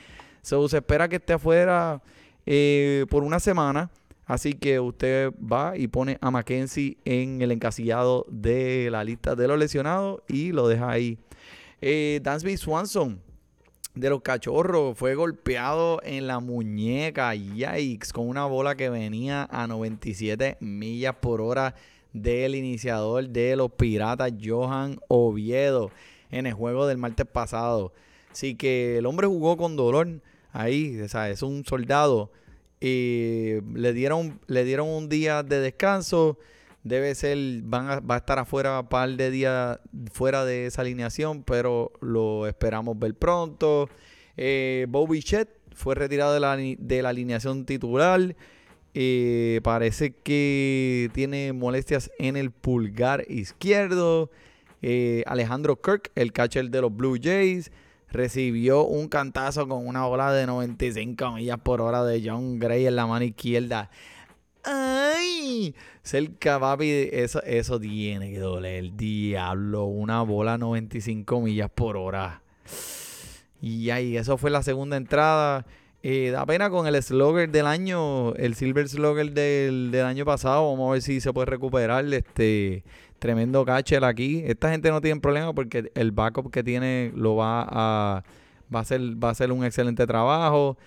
So, 0.41 0.67
se 0.67 0.77
espera 0.77 1.07
que 1.07 1.17
esté 1.17 1.33
afuera 1.33 2.01
eh, 2.45 3.05
por 3.09 3.23
una 3.23 3.39
semana. 3.39 3.89
Así 4.25 4.53
que 4.53 4.79
usted 4.79 5.33
va 5.39 5.77
y 5.77 5.87
pone 5.87 6.17
a 6.21 6.31
Mackenzie 6.31 6.97
en 7.03 7.41
el 7.41 7.51
encasillado 7.51 8.25
de 8.29 8.89
la 8.89 9.03
lista 9.03 9.35
de 9.35 9.47
los 9.47 9.59
lesionados 9.59 10.21
y 10.27 10.53
lo 10.53 10.67
deja 10.67 10.89
ahí. 10.89 11.17
Eh, 11.81 12.21
Dansby 12.23 12.55
Swanson 12.55 13.19
de 13.95 14.09
los 14.09 14.21
cachorros 14.21 14.97
fue 14.97 15.15
golpeado 15.15 16.01
en 16.03 16.27
la 16.27 16.39
muñeca, 16.39 17.35
yikes, 17.35 18.13
con 18.13 18.27
una 18.27 18.45
bola 18.45 18.75
que 18.75 18.89
venía 18.89 19.47
a 19.51 19.67
97 19.67 20.57
millas 20.59 21.15
por 21.19 21.41
hora 21.41 21.75
del 22.13 22.55
iniciador 22.55 23.27
de 23.27 23.55
los 23.55 23.71
Piratas, 23.71 24.31
Johan 24.41 24.99
Oviedo, 25.07 25.91
en 26.29 26.45
el 26.45 26.53
juego 26.53 26.87
del 26.87 26.97
martes 26.97 27.25
pasado. 27.25 27.93
Así 28.31 28.55
que 28.55 28.97
el 28.97 29.05
hombre 29.05 29.27
jugó 29.27 29.57
con 29.57 29.75
dolor 29.75 30.07
ahí, 30.53 30.99
o 31.01 31.07
sea, 31.09 31.29
es 31.29 31.41
un 31.41 31.65
soldado. 31.65 32.31
Y 32.79 33.57
le 33.73 33.93
dieron, 33.93 34.39
le 34.47 34.63
dieron 34.63 34.87
un 34.87 35.09
día 35.09 35.43
de 35.43 35.59
descanso. 35.59 36.37
Debe 36.83 37.13
ser, 37.13 37.37
van 37.63 38.01
va 38.09 38.15
a 38.15 38.17
estar 38.17 38.39
afuera 38.39 38.79
un 38.79 38.87
par 38.87 39.09
de 39.09 39.29
días 39.29 39.79
fuera 40.11 40.45
de 40.45 40.65
esa 40.65 40.81
alineación, 40.81 41.43
pero 41.43 41.91
lo 42.01 42.47
esperamos 42.47 42.97
ver 42.97 43.13
pronto. 43.13 43.89
Eh, 44.37 44.87
Bobby 44.89 45.21
Chet 45.21 45.49
fue 45.75 45.95
retirado 45.95 46.33
de 46.33 46.39
la, 46.39 46.57
de 46.57 47.01
la 47.01 47.09
alineación 47.09 47.65
titular. 47.65 48.35
Eh, 48.93 49.61
parece 49.63 50.11
que 50.11 51.09
tiene 51.13 51.53
molestias 51.53 52.11
en 52.19 52.35
el 52.35 52.51
pulgar 52.51 53.25
izquierdo. 53.29 54.31
Eh, 54.81 55.23
Alejandro 55.27 55.79
Kirk, 55.79 56.11
el 56.15 56.33
catcher 56.33 56.69
de 56.69 56.81
los 56.81 56.95
Blue 56.95 57.17
Jays, 57.21 57.71
recibió 58.09 58.83
un 58.83 59.07
cantazo 59.07 59.67
con 59.67 59.87
una 59.87 60.05
bola 60.05 60.33
de 60.33 60.45
95 60.45 61.31
millas 61.33 61.59
por 61.59 61.81
hora 61.81 62.03
de 62.03 62.21
John 62.25 62.59
Gray 62.59 62.85
en 62.85 62.95
la 62.95 63.05
mano 63.05 63.23
izquierda. 63.23 63.89
¡Ay! 64.63 65.75
Cerca, 66.03 66.59
papi, 66.59 67.09
eso, 67.11 67.41
eso 67.43 67.79
tiene 67.79 68.31
que 68.31 68.39
doler. 68.39 68.95
Diablo, 68.95 69.85
una 69.85 70.21
bola 70.21 70.57
95 70.57 71.41
millas 71.41 71.69
por 71.69 71.97
hora. 71.97 72.41
Y 73.61 73.89
ahí, 73.91 74.17
eso 74.17 74.37
fue 74.37 74.49
la 74.49 74.63
segunda 74.63 74.97
entrada. 74.97 75.65
Eh, 76.03 76.31
da 76.31 76.45
pena 76.47 76.71
con 76.71 76.87
el 76.87 77.01
slugger 77.01 77.51
del 77.51 77.67
año, 77.67 78.33
el 78.33 78.55
Silver 78.55 78.89
Slugger 78.89 79.31
del, 79.31 79.93
año 80.03 80.25
pasado. 80.25 80.71
Vamos 80.71 80.89
a 80.89 80.93
ver 80.93 81.01
si 81.01 81.21
se 81.21 81.31
puede 81.31 81.45
recuperar. 81.45 82.05
Este 82.13 82.83
tremendo 83.19 83.63
catcher 83.65 84.03
aquí. 84.03 84.41
Esta 84.45 84.71
gente 84.71 84.89
no 84.89 84.99
tiene 84.99 85.21
problema 85.21 85.53
porque 85.53 85.91
el 85.93 86.11
backup 86.11 86.51
que 86.51 86.63
tiene 86.63 87.11
lo 87.15 87.35
va 87.35 87.67
a 87.69 88.23
va 88.73 88.79
a 88.79 88.81
hacer, 88.81 89.01
va 89.23 89.29
a 89.29 89.31
hacer 89.31 89.51
un 89.51 89.63
excelente 89.63 90.07
trabajo. 90.07 90.77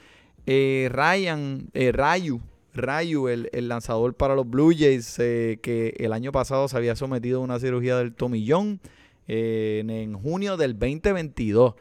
Eh, 0.47 0.89
Ryan, 0.91 1.69
eh, 1.75 1.93
Rayu, 1.93 2.41
Rayu, 2.75 3.29
el, 3.29 3.69
lanzador 3.69 4.15
para 4.15 4.35
los 4.35 4.49
Blue 4.49 4.73
Jays, 4.77 5.17
que 5.17 5.95
el 5.99 6.13
año 6.13 6.33
pasado 6.33 6.69
se 6.69 6.77
había 6.77 6.97
sometido 6.97 7.41
a 7.41 7.45
una 7.45 7.59
cirugía 7.59 7.97
del 7.97 8.15
tomillón 8.15 8.81
en, 9.27 9.91
en 9.91 10.15
junio 10.15 10.57
del 10.57 10.79
2022. 10.79 11.75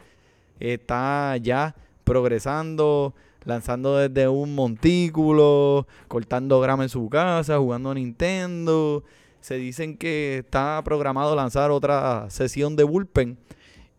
Está 0.59 1.35
ya 1.38 1.75
progresando, 2.03 3.13
lanzando 3.43 3.97
desde 3.97 4.27
un 4.27 4.55
montículo, 4.55 5.88
cortando 6.07 6.59
grama 6.59 6.83
en 6.83 6.89
su 6.89 7.09
casa, 7.09 7.57
jugando 7.57 7.91
a 7.91 7.95
Nintendo. 7.95 9.03
Se 9.41 9.55
dicen 9.55 9.97
que 9.97 10.39
está 10.39 10.81
programado 10.85 11.35
lanzar 11.35 11.71
otra 11.71 12.29
sesión 12.29 12.75
de 12.75 12.83
bullpen 12.83 13.38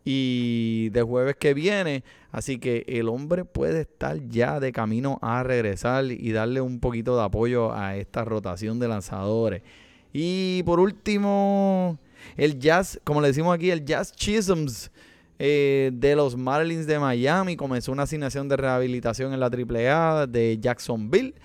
y 0.03 0.89
de 0.89 1.01
jueves 1.01 1.35
que 1.35 1.53
viene. 1.53 2.03
Así 2.35 2.59
que 2.59 2.83
el 2.89 3.07
hombre 3.07 3.45
puede 3.45 3.79
estar 3.79 4.19
ya 4.27 4.59
de 4.59 4.73
camino 4.73 5.19
a 5.21 5.41
regresar 5.43 6.03
y 6.03 6.33
darle 6.33 6.59
un 6.59 6.81
poquito 6.81 7.15
de 7.15 7.23
apoyo 7.23 7.73
a 7.73 7.95
esta 7.95 8.25
rotación 8.25 8.77
de 8.77 8.89
lanzadores. 8.89 9.61
Y 10.11 10.61
por 10.63 10.81
último, 10.81 11.97
el 12.35 12.59
Jazz, 12.59 12.99
como 13.05 13.21
le 13.21 13.29
decimos 13.29 13.55
aquí, 13.55 13.71
el 13.71 13.85
Jazz 13.85 14.11
Chisholms 14.11 14.91
eh, 15.39 15.91
de 15.93 16.13
los 16.17 16.35
Marlins 16.35 16.85
de 16.85 16.99
Miami. 16.99 17.55
Comenzó 17.55 17.93
una 17.93 18.03
asignación 18.03 18.49
de 18.49 18.57
rehabilitación 18.57 19.31
en 19.31 19.39
la 19.39 19.45
AAA 19.45 20.27
de 20.27 20.57
Jacksonville. 20.59 21.35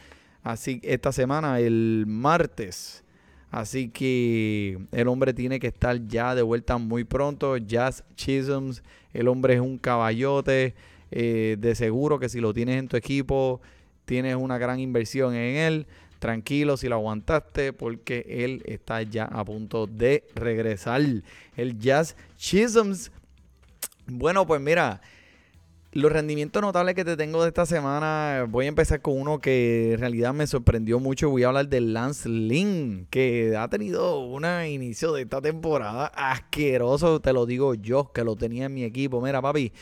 Así 0.42 0.80
esta 0.82 1.12
semana, 1.12 1.60
el 1.60 2.02
martes. 2.08 3.04
Así 3.52 3.90
que 3.90 4.76
el 4.90 5.06
hombre 5.06 5.34
tiene 5.34 5.60
que 5.60 5.68
estar 5.68 6.04
ya 6.08 6.34
de 6.34 6.42
vuelta 6.42 6.78
muy 6.78 7.04
pronto. 7.04 7.56
Jazz 7.58 8.02
Chisholms, 8.16 8.82
el 9.12 9.28
hombre 9.28 9.54
es 9.54 9.60
un 9.60 9.78
caballote. 9.78 10.74
Eh, 11.12 11.56
de 11.58 11.74
seguro 11.74 12.20
que 12.20 12.28
si 12.28 12.40
lo 12.40 12.54
tienes 12.54 12.78
en 12.78 12.86
tu 12.86 12.96
equipo, 12.96 13.60
tienes 14.04 14.36
una 14.36 14.58
gran 14.58 14.78
inversión 14.78 15.34
en 15.34 15.56
él. 15.56 15.86
Tranquilo 16.20 16.76
si 16.76 16.88
lo 16.88 16.96
aguantaste, 16.96 17.72
porque 17.72 18.24
él 18.28 18.62
está 18.66 19.02
ya 19.02 19.24
a 19.24 19.44
punto 19.44 19.86
de 19.86 20.24
regresar. 20.34 21.00
El 21.56 21.78
Jazz 21.78 22.14
Chisholms 22.36 23.10
bueno, 24.10 24.46
pues 24.46 24.60
mira, 24.60 25.00
los 25.92 26.12
rendimientos 26.12 26.62
notables 26.62 26.94
que 26.94 27.04
te 27.04 27.16
tengo 27.16 27.42
de 27.42 27.48
esta 27.48 27.66
semana, 27.66 28.46
voy 28.48 28.66
a 28.66 28.68
empezar 28.68 29.00
con 29.00 29.20
uno 29.20 29.40
que 29.40 29.94
en 29.94 30.00
realidad 30.00 30.32
me 30.32 30.46
sorprendió 30.46 31.00
mucho. 31.00 31.30
Voy 31.30 31.42
a 31.42 31.48
hablar 31.48 31.68
de 31.68 31.80
Lance 31.80 32.28
Lynn, 32.28 33.08
que 33.10 33.56
ha 33.56 33.66
tenido 33.68 34.20
un 34.20 34.44
inicio 34.44 35.12
de 35.12 35.22
esta 35.22 35.40
temporada 35.40 36.06
asqueroso, 36.14 37.20
te 37.20 37.32
lo 37.32 37.44
digo 37.44 37.74
yo, 37.74 38.12
que 38.12 38.22
lo 38.22 38.36
tenía 38.36 38.66
en 38.66 38.74
mi 38.74 38.84
equipo. 38.84 39.20
Mira, 39.20 39.42
papi, 39.42 39.72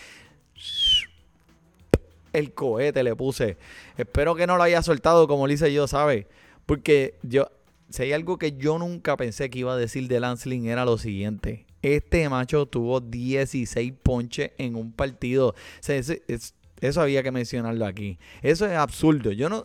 el 2.32 2.54
cohete 2.54 3.02
le 3.02 3.14
puse. 3.14 3.58
Espero 3.98 4.34
que 4.34 4.46
no 4.46 4.56
lo 4.56 4.62
haya 4.62 4.82
soltado 4.82 5.28
como 5.28 5.46
lo 5.46 5.52
hice 5.52 5.72
yo, 5.74 5.86
¿sabes? 5.86 6.24
Porque 6.64 7.16
yo, 7.22 7.50
si 7.90 8.04
hay 8.04 8.12
algo 8.14 8.38
que 8.38 8.52
yo 8.52 8.78
nunca 8.78 9.18
pensé 9.18 9.50
que 9.50 9.58
iba 9.58 9.74
a 9.74 9.76
decir 9.76 10.08
de 10.08 10.20
Lance 10.20 10.48
Lynn 10.48 10.68
era 10.68 10.86
lo 10.86 10.96
siguiente. 10.96 11.67
Este 11.82 12.28
macho 12.28 12.66
tuvo 12.66 13.00
16 13.00 13.92
ponches 14.02 14.50
en 14.58 14.74
un 14.74 14.92
partido. 14.92 15.54
eso, 15.86 17.00
había 17.00 17.22
que 17.22 17.30
mencionarlo 17.30 17.86
aquí. 17.86 18.18
Eso 18.42 18.66
es 18.66 18.72
absurdo. 18.72 19.32
Yo 19.32 19.48
no, 19.48 19.64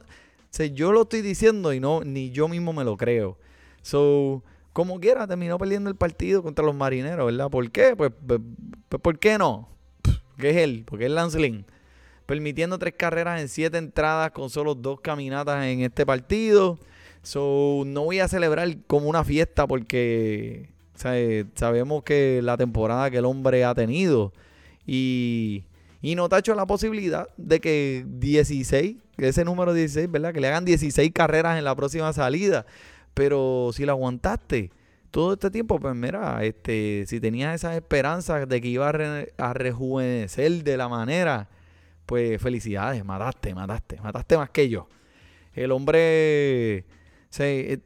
yo 0.73 0.91
lo 0.91 1.03
estoy 1.03 1.21
diciendo 1.21 1.73
y 1.73 1.79
no 1.79 2.03
ni 2.03 2.31
yo 2.31 2.47
mismo 2.47 2.73
me 2.73 2.83
lo 2.83 2.97
creo. 2.97 3.37
So, 3.81 4.43
como 4.71 4.99
quiera, 4.99 5.27
terminó 5.27 5.57
perdiendo 5.57 5.89
el 5.89 5.95
partido 5.95 6.43
contra 6.43 6.65
los 6.65 6.75
marineros, 6.75 7.25
¿verdad? 7.25 7.49
¿Por 7.49 7.69
qué? 7.71 7.95
Pues, 7.95 8.11
pues, 8.25 8.39
pues 8.89 9.01
¿por 9.01 9.19
qué 9.19 9.37
no? 9.37 9.69
¿Qué 10.37 10.51
es 10.51 10.57
él? 10.57 10.83
Porque 10.85 11.05
es 11.05 11.11
Lance 11.11 11.65
Permitiendo 12.25 12.79
tres 12.79 12.93
carreras 12.97 13.41
en 13.41 13.49
siete 13.49 13.77
entradas 13.77 14.31
con 14.31 14.49
solo 14.49 14.75
dos 14.75 15.01
caminatas 15.01 15.65
en 15.65 15.81
este 15.81 16.05
partido. 16.05 16.79
So, 17.21 17.83
no 17.85 18.03
voy 18.05 18.19
a 18.19 18.27
celebrar 18.27 18.77
como 18.87 19.09
una 19.09 19.23
fiesta 19.23 19.67
porque 19.67 20.72
sabemos 21.55 22.03
que 22.03 22.41
la 22.41 22.57
temporada 22.57 23.11
que 23.11 23.17
el 23.17 23.25
hombre 23.25 23.63
ha 23.63 23.73
tenido 23.75 24.33
y, 24.85 25.65
y 26.01 26.15
no 26.15 26.27
tacho 26.29 26.53
la 26.55 26.65
posibilidad 26.65 27.29
de 27.37 27.61
que 27.61 28.05
16, 28.07 28.97
ese 29.17 29.45
número 29.45 29.73
16, 29.73 30.11
¿verdad? 30.11 30.33
Que 30.33 30.41
le 30.41 30.47
hagan 30.47 30.65
16 30.65 31.11
carreras 31.13 31.57
en 31.57 31.63
la 31.63 31.75
próxima 31.75 32.11
salida. 32.13 32.65
Pero 33.13 33.71
si 33.73 33.85
la 33.85 33.93
aguantaste 33.93 34.71
todo 35.11 35.33
este 35.33 35.51
tiempo, 35.51 35.79
pues 35.79 35.95
mira, 35.95 36.43
este, 36.43 37.05
si 37.07 37.19
tenías 37.19 37.55
esas 37.55 37.75
esperanzas 37.75 38.49
de 38.49 38.59
que 38.59 38.67
iba 38.67 38.89
a, 38.89 39.53
rejuvenecer 39.53 40.63
de 40.63 40.75
la 40.75 40.89
manera, 40.89 41.49
pues 42.05 42.41
felicidades, 42.41 43.05
mataste, 43.05 43.53
mataste, 43.53 44.01
mataste 44.01 44.37
más 44.37 44.49
que 44.49 44.69
yo. 44.69 44.87
El 45.53 45.71
hombre, 45.71 46.85
el, 47.37 47.83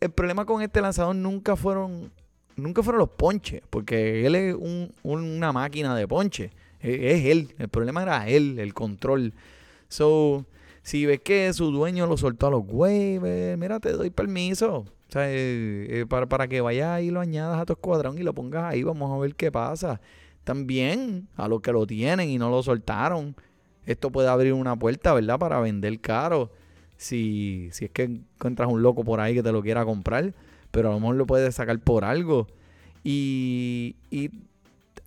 el 0.00 0.10
problema 0.14 0.46
con 0.46 0.62
este 0.62 0.80
lanzador 0.80 1.16
nunca 1.16 1.56
fueron 1.56 2.12
nunca 2.56 2.82
fueron 2.82 3.00
los 3.00 3.10
ponches, 3.10 3.62
porque 3.70 4.26
él 4.26 4.34
es 4.34 4.56
una 5.02 5.52
máquina 5.52 5.94
de 5.94 6.08
ponche. 6.08 6.50
E, 6.80 7.12
es, 7.12 7.24
él. 7.26 7.54
El 7.58 7.68
problema 7.68 8.02
era 8.02 8.28
él, 8.28 8.58
el 8.58 8.74
control. 8.74 9.32
So, 9.88 10.44
si 10.82 11.06
ves 11.06 11.20
que 11.20 11.52
su 11.52 11.70
dueño 11.70 12.06
lo 12.06 12.16
soltó 12.16 12.48
a 12.48 12.50
los 12.50 12.64
waivers, 12.66 13.58
mira, 13.58 13.80
te 13.80 13.92
doy 13.92 14.10
permiso. 14.10 14.84
O 15.08 15.12
sea, 15.12 15.30
eh, 15.30 16.00
eh, 16.00 16.06
para, 16.08 16.26
para 16.26 16.48
que 16.48 16.60
vayas 16.60 17.02
y 17.02 17.10
lo 17.10 17.20
añadas 17.20 17.60
a 17.60 17.66
tu 17.66 17.74
escuadrón 17.74 18.18
y 18.18 18.22
lo 18.22 18.34
pongas 18.34 18.64
ahí, 18.64 18.82
vamos 18.82 19.12
a 19.12 19.18
ver 19.18 19.34
qué 19.34 19.52
pasa. 19.52 20.00
También 20.44 21.28
a 21.36 21.48
los 21.48 21.60
que 21.60 21.72
lo 21.72 21.86
tienen 21.86 22.28
y 22.28 22.38
no 22.38 22.50
lo 22.50 22.62
soltaron, 22.62 23.34
esto 23.86 24.10
puede 24.10 24.28
abrir 24.28 24.52
una 24.52 24.76
puerta, 24.76 25.14
¿verdad? 25.14 25.38
Para 25.38 25.60
vender 25.60 26.00
caro. 26.00 26.50
Si, 26.96 27.68
si 27.72 27.86
es 27.86 27.90
que 27.90 28.04
encuentras 28.04 28.68
un 28.70 28.82
loco 28.82 29.04
por 29.04 29.20
ahí 29.20 29.34
que 29.34 29.42
te 29.42 29.52
lo 29.52 29.62
quiera 29.62 29.84
comprar 29.84 30.32
pero 30.74 30.90
a 30.90 30.92
lo 30.92 30.98
mejor 30.98 31.14
lo 31.14 31.24
puedes 31.24 31.54
sacar 31.54 31.78
por 31.78 32.04
algo. 32.04 32.48
Y, 33.04 33.94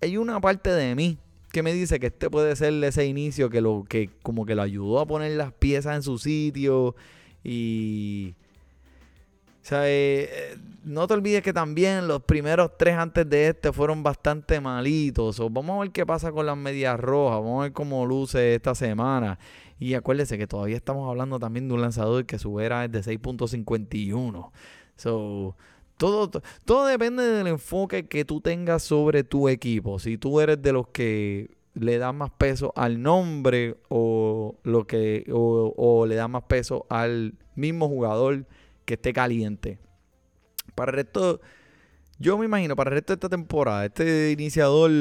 hay 0.02 0.16
una 0.16 0.40
parte 0.40 0.70
de 0.70 0.96
mí 0.96 1.18
que 1.52 1.62
me 1.62 1.74
dice 1.74 2.00
que 2.00 2.08
este 2.08 2.30
puede 2.30 2.56
ser 2.56 2.74
ese 2.84 3.06
inicio 3.06 3.50
que 3.50 3.62
lo 3.62 3.84
que 3.90 4.12
como 4.22 4.46
que 4.46 4.54
lo 4.54 4.62
ayudó 4.62 5.00
a 5.00 5.08
poner 5.08 5.32
las 5.32 5.52
piezas 5.54 5.96
en 5.96 6.04
su 6.04 6.20
sitio 6.20 6.96
y 7.44 8.36
sea, 9.68 9.88
eh, 9.88 10.30
eh, 10.32 10.58
no 10.86 11.08
te 11.08 11.14
olvides 11.14 11.42
que 11.42 11.52
también 11.52 12.08
los 12.08 12.24
primeros 12.24 12.78
tres 12.78 12.96
antes 12.96 13.30
de 13.30 13.50
este 13.50 13.74
fueron 13.74 14.02
bastante 14.02 14.62
malitos. 14.62 15.40
vamos 15.52 15.78
a 15.78 15.80
ver 15.82 15.92
qué 15.92 16.06
pasa 16.06 16.32
con 16.32 16.46
las 16.46 16.56
medias 16.56 16.98
rojas. 16.98 17.40
Vamos 17.40 17.60
a 17.60 17.64
ver 17.64 17.74
cómo 17.74 18.06
luce 18.06 18.56
esta 18.56 18.74
semana. 18.76 19.38
Y 19.78 19.94
acuérdese 19.94 20.38
que 20.38 20.48
todavía 20.48 20.78
estamos 20.78 21.10
hablando 21.10 21.38
también 21.38 21.68
de 21.68 21.74
un 21.74 21.82
lanzador 21.82 22.26
que 22.26 22.40
su 22.40 22.60
era 22.62 22.86
es 22.86 22.92
de 22.92 23.02
6.51. 23.02 24.52
So, 24.98 25.56
todo, 25.98 26.30
todo 26.66 26.86
depende 26.86 27.24
del 27.24 27.48
enfoque 27.48 28.08
que 28.08 28.26
tú 28.26 28.42
tengas 28.42 28.84
sobre 28.84 29.24
tu 29.24 29.50
equipo. 29.50 30.00
Si 30.00 30.18
tú 30.18 30.40
eres 30.40 30.62
de 30.62 30.74
los 30.74 30.88
que 30.90 31.58
le 31.80 31.98
da 31.98 32.12
más 32.12 32.32
peso 32.32 32.74
al 32.76 33.02
nombre 33.02 33.78
o, 33.90 34.56
lo 34.64 34.88
que, 34.88 35.26
o, 35.32 36.06
le 36.08 36.16
da 36.16 36.28
más 36.28 36.44
peso 36.44 36.86
al 36.90 37.36
mismo 37.56 37.88
jugador 37.88 38.46
que 38.86 38.96
esté 38.96 39.14
caliente. 39.14 39.80
Para 40.76 40.92
el 40.92 40.98
resto, 40.98 41.42
yo 42.20 42.38
me 42.38 42.46
imagino, 42.46 42.76
para 42.76 42.90
el 42.90 42.96
resto 42.96 43.14
de 43.14 43.16
esta 43.16 43.30
temporada, 43.30 43.86
este 43.86 44.32
iniciador 44.32 44.92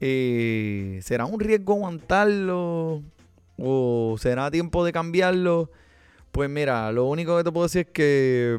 eh, 0.00 1.00
será 1.02 1.26
un 1.26 1.40
riesgo 1.40 1.74
aguantarlo 1.74 3.02
o 3.58 4.16
será 4.18 4.50
tiempo 4.50 4.84
de 4.84 4.92
cambiarlo. 4.92 5.70
Pues 6.32 6.50
mira, 6.50 6.90
lo 6.92 7.06
único 7.06 7.36
que 7.36 7.44
te 7.44 7.52
puedo 7.52 7.66
decir 7.66 7.86
es 7.86 7.92
que 7.92 8.58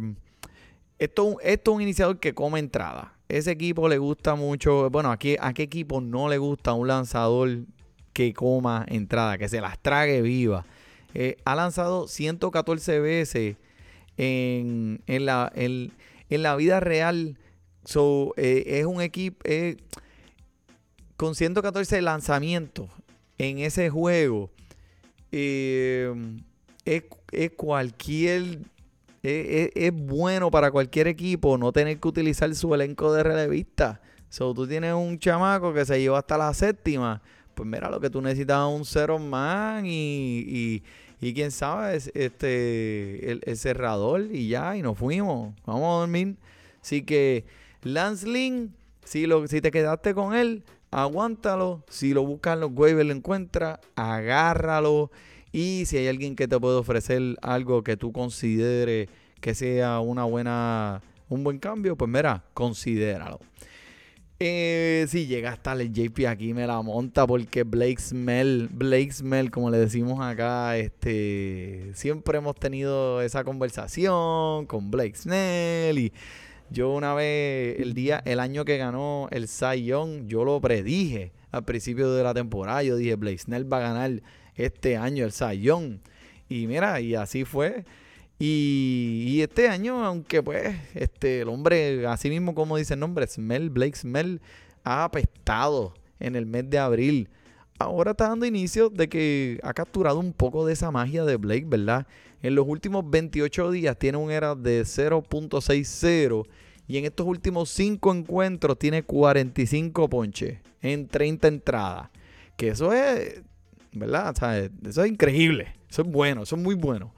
esto, 1.00 1.38
esto 1.42 1.72
es 1.72 1.75
un 1.75 1.82
iniciador 1.82 2.20
que 2.20 2.34
come 2.34 2.60
entrada. 2.60 3.14
Ese 3.28 3.52
equipo 3.52 3.88
le 3.88 3.98
gusta 3.98 4.36
mucho. 4.36 4.90
Bueno, 4.90 5.12
aquí, 5.12 5.36
¿a 5.40 5.54
qué 5.54 5.64
equipo 5.64 6.02
no 6.02 6.30
le 6.30 6.38
gusta 6.38 6.74
un 6.74 6.88
lanzador 6.88 7.66
que 8.14 8.34
coma 8.34 8.86
entrada, 8.88 9.38
que 9.38 9.50
se 9.50 9.62
las 9.62 9.80
trague 9.80 10.22
viva? 10.22 10.66
Eh, 11.14 11.38
ha 11.46 11.56
lanzado 11.56 12.08
114 12.08 13.00
veces 13.00 13.56
en, 14.18 15.02
la, 15.08 15.52
en, 15.56 15.92
la 16.30 16.56
vida 16.56 16.80
real. 16.80 17.38
So, 17.84 18.34
eh, 18.38 18.64
es 18.80 18.86
un 18.86 19.02
equipo 19.02 19.38
eh, 19.44 19.78
con 21.18 21.36
114 21.36 22.02
lanzamientos 22.02 22.90
en 23.38 23.60
ese 23.60 23.90
juego. 23.90 24.50
Eh, 25.32 26.14
es, 26.86 27.04
cualquier. 27.56 28.60
Es, 29.25 29.94
bueno 29.94 30.51
para 30.51 30.72
cualquier 30.72 31.08
equipo 31.08 31.58
no 31.58 31.72
tener 31.72 32.00
que 32.00 32.08
utilizar 32.08 32.53
su 32.55 32.74
elenco 32.74 33.13
de 33.13 33.24
relevista. 33.24 34.01
So, 34.29 34.53
tú 34.53 34.67
tienes 34.67 34.94
un 34.94 35.17
chamaco 35.20 35.74
que 35.74 35.86
se 35.86 36.00
lleva 36.00 36.20
hasta 36.20 36.38
la 36.38 36.53
séptima. 36.53 37.22
Pues 37.53 37.67
mira, 37.67 37.89
lo 37.89 38.00
que 38.00 38.10
tú 38.10 38.22
necesitas 38.22 38.67
es 38.67 38.75
un 38.75 38.86
cero 38.86 39.17
man 39.17 39.86
y 39.86 40.84
y 41.22 41.34
quién 41.34 41.51
sabe, 41.51 41.98
este, 42.13 43.32
el, 43.32 43.58
cerrador 43.58 44.27
y 44.32 44.48
ya, 44.50 44.75
y 44.75 44.82
nos 44.82 44.98
fuimos. 44.98 45.55
Vamos 45.65 45.96
a 45.96 46.00
dormir. 46.01 46.36
Así 46.82 47.03
que, 47.03 47.46
Lance 47.82 48.27
Lynn, 48.27 48.75
si, 49.03 49.25
lo, 49.25 49.48
si 49.48 49.62
te 49.62 49.72
quedaste 49.72 50.13
con 50.13 50.36
él, 50.36 50.63
aguántalo. 50.91 51.84
Si 51.89 52.13
lo 52.13 52.25
buscas 52.25 52.55
en 52.55 52.60
los 52.62 52.72
waivers, 52.74 53.08
lo 53.08 53.13
encuentras, 53.13 53.79
agárralo. 53.96 55.10
Y 55.56 55.86
si 55.86 55.96
hay 55.96 56.10
alguien 56.10 56.36
que 56.36 56.50
te 56.50 56.60
puede 56.60 56.76
ofrecer 56.76 57.38
algo 57.42 57.82
que 57.82 57.96
tú 57.96 58.12
consideres 58.12 59.08
que 59.40 59.56
sea 59.56 60.02
una 60.02 60.26
buena, 60.26 61.02
un 61.30 61.46
buen 61.46 61.60
cambio, 61.60 61.96
pues 61.96 62.12
mira, 62.12 62.44
considéralo. 62.54 63.40
Eh, 64.38 65.06
si 65.08 65.28
llega 65.28 65.54
hasta 65.54 65.72
el 65.72 65.94
JP 65.94 66.28
aquí 66.28 66.54
me 66.54 66.68
la 66.68 66.82
monta 66.82 67.26
porque 67.26 67.64
Blake 67.64 68.02
Smell, 68.02 68.68
Blake 68.70 69.14
Smell, 69.14 69.50
como 69.50 69.70
le 69.70 69.78
decimos 69.78 70.20
acá, 70.20 70.76
este, 70.76 71.90
siempre 71.94 72.40
hemos 72.40 72.58
tenido 72.58 73.22
esa 73.22 73.46
conversación 73.46 74.66
con 74.66 74.92
Blake 74.92 75.16
Snell 75.16 75.98
y 75.98 76.12
yo 76.70 76.92
una 76.92 77.14
vez 77.14 77.80
el 77.80 77.94
día, 77.94 78.22
el 78.26 78.42
año 78.42 78.66
que 78.66 78.76
ganó 78.76 79.30
el 79.32 79.48
Cy 79.48 79.86
Young, 79.86 80.28
yo 80.28 80.44
lo 80.44 80.60
predije 80.60 81.32
al 81.51 81.64
principio 81.64 82.12
de 82.12 82.24
la 82.24 82.34
temporada, 82.34 82.84
yo 82.84 82.98
dije 82.98 83.16
Blake 83.16 83.38
Snell 83.38 83.72
va 83.72 83.77
a 83.77 83.94
ganar 83.94 84.22
este 84.55 84.98
año 84.98 85.25
el 85.25 85.59
Young 85.59 86.00
y 86.50 86.68
mira 86.68 87.00
y 87.01 87.15
así 87.15 87.46
fue. 87.46 87.85
Y, 88.37 89.39
este 89.41 89.70
año, 89.70 90.03
aunque 90.03 90.44
pues, 90.44 90.75
este, 90.94 91.41
el 91.41 91.50
hombre, 91.50 92.05
así 92.05 92.29
mismo 92.29 92.53
como 92.53 92.75
dice 92.77 92.96
el 92.96 93.00
nombre, 93.00 93.25
Smell, 93.27 93.70
Blake 93.70 93.96
Smell, 93.96 94.41
ha 94.83 95.05
apestado 95.05 95.94
en 96.20 96.35
el 96.35 96.46
mes 96.46 96.70
de 96.70 96.77
abril. 96.77 97.29
Ahora 97.79 98.11
está 98.11 98.29
dando 98.29 98.46
inicio 98.46 98.89
de 98.89 99.07
que 99.09 99.59
ha 99.63 99.74
capturado 99.74 100.20
un 100.20 100.33
poco 100.33 100.65
de 100.65 100.74
esa 100.74 100.91
magia 100.91 101.24
de 101.24 101.37
Blake, 101.37 101.65
¿verdad? 101.65 102.07
En 102.41 102.55
los 102.55 102.68
últimos 102.68 103.09
28 103.09 103.72
días 103.72 103.98
tiene 103.98 104.18
un 104.18 104.31
era 104.31 104.55
de 104.55 104.81
0.60 104.83 106.46
y 106.87 106.98
en 106.98 107.05
estos 107.05 107.25
últimos 107.25 107.70
5 107.70 108.13
encuentros 108.13 108.77
tiene 108.77 109.03
45 109.03 110.09
ponches 110.09 110.59
en 110.81 111.07
30 111.07 111.48
entradas. 111.48 112.09
Que 112.55 112.70
eso 112.70 112.94
es, 112.94 113.41
¿verdad? 113.96 114.34
eso 114.86 115.03
es 115.03 115.10
increíble. 115.10 115.74
Eso 115.90 116.01
es 116.01 116.08
bueno, 116.08 116.44
eso 116.44 116.55
es 116.55 116.62
muy 116.62 116.75
bueno. 116.75 117.14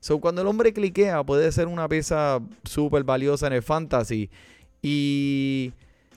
So, 0.00 0.20
cuando 0.20 0.42
el 0.42 0.48
hombre 0.48 0.72
cliquea, 0.72 1.22
puede 1.22 1.50
ser 1.52 1.68
una 1.68 1.88
pieza 1.88 2.40
súper 2.64 3.04
valiosa 3.04 3.46
en 3.46 3.52
el 3.52 3.62
fantasy. 3.62 4.30
Y 4.82 5.72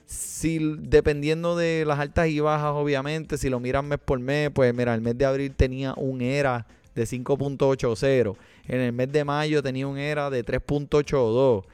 si 0.08 0.60
dependiendo 0.80 1.56
de 1.56 1.84
las 1.86 2.00
altas 2.00 2.28
y 2.30 2.40
bajas, 2.40 2.72
obviamente, 2.74 3.38
si 3.38 3.50
lo 3.50 3.60
miran 3.60 3.88
mes 3.88 4.00
por 4.04 4.20
mes, 4.20 4.50
pues 4.52 4.74
mira, 4.74 4.96
el 4.96 5.02
mes 5.02 5.18
de 5.18 5.26
abril 5.26 5.54
tenía 5.56 5.94
un 5.98 6.22
ERA 6.22 6.66
de 6.96 7.04
5.80. 7.04 8.36
En 8.68 8.82
el 8.82 8.92
mes 8.92 9.12
de 9.12 9.24
mayo 9.24 9.62
tenía 9.62 9.86
un 9.86 9.98
ERA 9.98 10.30
de 10.30 10.44
3.82. 10.44 11.66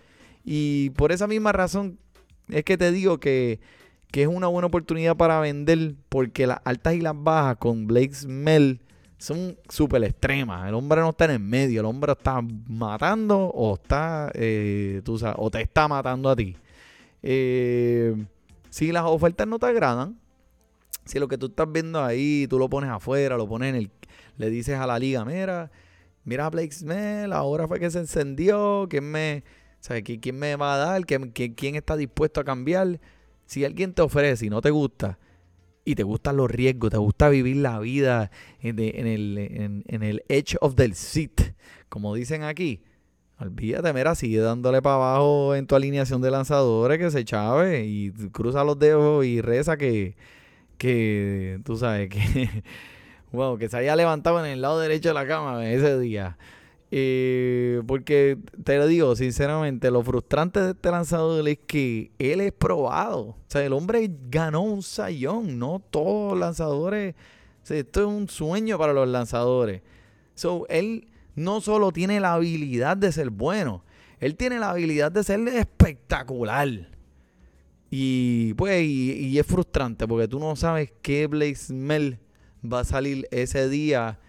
Y 0.43 0.89
por 0.91 1.11
esa 1.11 1.27
misma 1.27 1.53
razón 1.53 1.97
es 2.49 2.63
que 2.65 2.77
te 2.77 2.91
digo 2.91 3.19
que, 3.19 3.59
que, 4.11 4.23
es 4.23 4.27
una 4.27 4.47
buena 4.47 4.67
oportunidad 4.67 5.15
para 5.15 5.39
vender 5.39 5.95
porque 6.09 6.47
las 6.47 6.59
altas 6.63 6.95
y 6.95 7.01
las 7.01 7.13
bajas 7.15 7.57
con 7.57 7.87
Blake 7.87 8.13
Smell 8.13 8.81
son 9.17 9.57
súper 9.69 10.03
extremas. 10.03 10.67
El 10.67 10.73
hombre 10.73 11.01
no 11.01 11.11
está 11.11 11.25
en 11.25 11.31
el 11.31 11.39
medio. 11.39 11.81
El 11.81 11.85
hombre 11.85 12.13
está 12.13 12.41
matando 12.67 13.37
o 13.37 13.75
está, 13.75 14.31
eh, 14.33 15.01
tú 15.03 15.17
sabes, 15.17 15.35
o 15.39 15.51
te 15.51 15.61
está 15.61 15.87
matando 15.87 16.29
a 16.29 16.35
ti. 16.35 16.57
Eh, 17.21 18.15
si 18.69 18.91
las 18.91 19.03
ofertas 19.03 19.47
no 19.47 19.59
te 19.59 19.67
agradan, 19.67 20.17
si 21.05 21.19
lo 21.19 21.27
que 21.27 21.37
tú 21.37 21.47
estás 21.47 21.71
viendo 21.71 22.03
ahí, 22.03 22.47
tú 22.49 22.57
lo 22.57 22.69
pones 22.69 22.89
afuera, 22.89 23.37
lo 23.37 23.47
pones 23.47 23.69
en 23.69 23.75
el, 23.75 23.91
le 24.37 24.49
dices 24.49 24.77
a 24.77 24.87
la 24.87 24.97
liga, 24.97 25.23
mira, 25.25 25.71
mira 26.23 26.45
a 26.45 26.49
Blake 26.49 26.71
Smell, 26.71 27.33
ahora 27.33 27.67
fue 27.67 27.79
que 27.79 27.91
se 27.91 27.99
encendió, 27.99 28.87
¿quién 28.89 29.03
me, 29.11 29.43
sabe, 29.79 30.03
quién 30.03 30.37
me 30.37 30.55
va 30.55 30.75
a 30.75 30.77
dar? 30.77 31.05
¿Quién, 31.05 31.31
quién 31.31 31.75
está 31.75 31.95
dispuesto 31.95 32.41
a 32.41 32.43
cambiar? 32.43 32.99
Si 33.51 33.65
alguien 33.65 33.93
te 33.93 34.01
ofrece 34.01 34.45
y 34.45 34.49
no 34.49 34.61
te 34.61 34.69
gusta, 34.69 35.19
y 35.83 35.95
te 35.95 36.03
gustan 36.03 36.37
los 36.37 36.49
riesgos, 36.49 36.89
te 36.89 36.95
gusta 36.95 37.27
vivir 37.27 37.57
la 37.57 37.79
vida 37.79 38.31
en, 38.61 38.79
el, 38.79 40.23
edge 40.29 40.55
of 40.61 40.75
the 40.75 40.93
seat, 40.93 41.53
como 41.89 42.15
dicen 42.15 42.43
aquí, 42.43 42.81
olvídate, 43.39 43.91
mira, 43.91 44.15
sigue 44.15 44.39
dándole 44.39 44.81
para 44.81 44.95
abajo 44.95 45.53
en 45.53 45.67
tu 45.67 45.75
alineación 45.75 46.21
de 46.21 46.31
lanzadores 46.31 46.97
que 46.97 47.11
se 47.11 47.25
chave 47.25 47.83
y 47.83 48.11
cruza 48.31 48.63
los 48.63 48.79
dedos 48.79 49.25
y 49.25 49.41
reza 49.41 49.75
que, 49.75 50.15
que 50.77 51.59
tú 51.65 51.75
sabes, 51.75 52.07
que, 52.09 52.63
wow, 53.33 53.57
que 53.57 53.67
se 53.67 53.75
haya 53.75 53.97
levantado 53.97 54.39
en 54.45 54.49
el 54.49 54.61
lado 54.61 54.79
derecho 54.79 55.09
de 55.09 55.15
la 55.15 55.27
cama 55.27 55.69
ese 55.69 55.99
día. 55.99 56.37
Eh, 56.93 57.81
porque 57.87 58.37
te 58.65 58.77
lo 58.77 58.85
digo 58.85 59.15
sinceramente, 59.15 59.89
lo 59.89 60.03
frustrante 60.03 60.59
de 60.59 60.71
este 60.71 60.91
lanzador 60.91 61.47
es 61.47 61.57
que 61.65 62.11
él 62.19 62.41
es 62.41 62.51
probado. 62.51 63.21
O 63.21 63.37
sea, 63.47 63.65
el 63.65 63.71
hombre 63.71 64.11
ganó 64.29 64.61
un 64.61 64.83
sayón, 64.83 65.57
no 65.57 65.81
todos 65.89 66.31
los 66.31 66.39
lanzadores. 66.39 67.15
esto 67.69 68.01
es 68.01 68.05
un 68.05 68.27
sueño 68.27 68.77
para 68.77 68.91
los 68.91 69.07
lanzadores. 69.07 69.81
So, 70.35 70.65
él 70.67 71.07
no 71.35 71.61
solo 71.61 71.91
tiene 71.93 72.19
la 72.19 72.33
habilidad 72.33 72.97
de 72.97 73.11
ser 73.11 73.29
bueno, 73.29 73.83
él 74.19 74.35
tiene 74.35 74.59
la 74.59 74.71
habilidad 74.71 75.11
de 75.11 75.23
ser 75.23 75.39
espectacular. 75.47 76.89
Y 77.89 78.53
pues, 78.55 78.83
y, 78.83 79.37
es 79.37 79.45
frustrante 79.45 80.07
porque 80.07 80.27
tú 80.27 80.39
no 80.39 80.55
sabes 80.55 80.93
qué 81.01 81.27
Blaze 81.27 81.73
Mel 81.73 82.19
va 82.63 82.81
a 82.81 82.85
salir 82.85 83.27
ese 83.31 83.67
día 83.67 84.19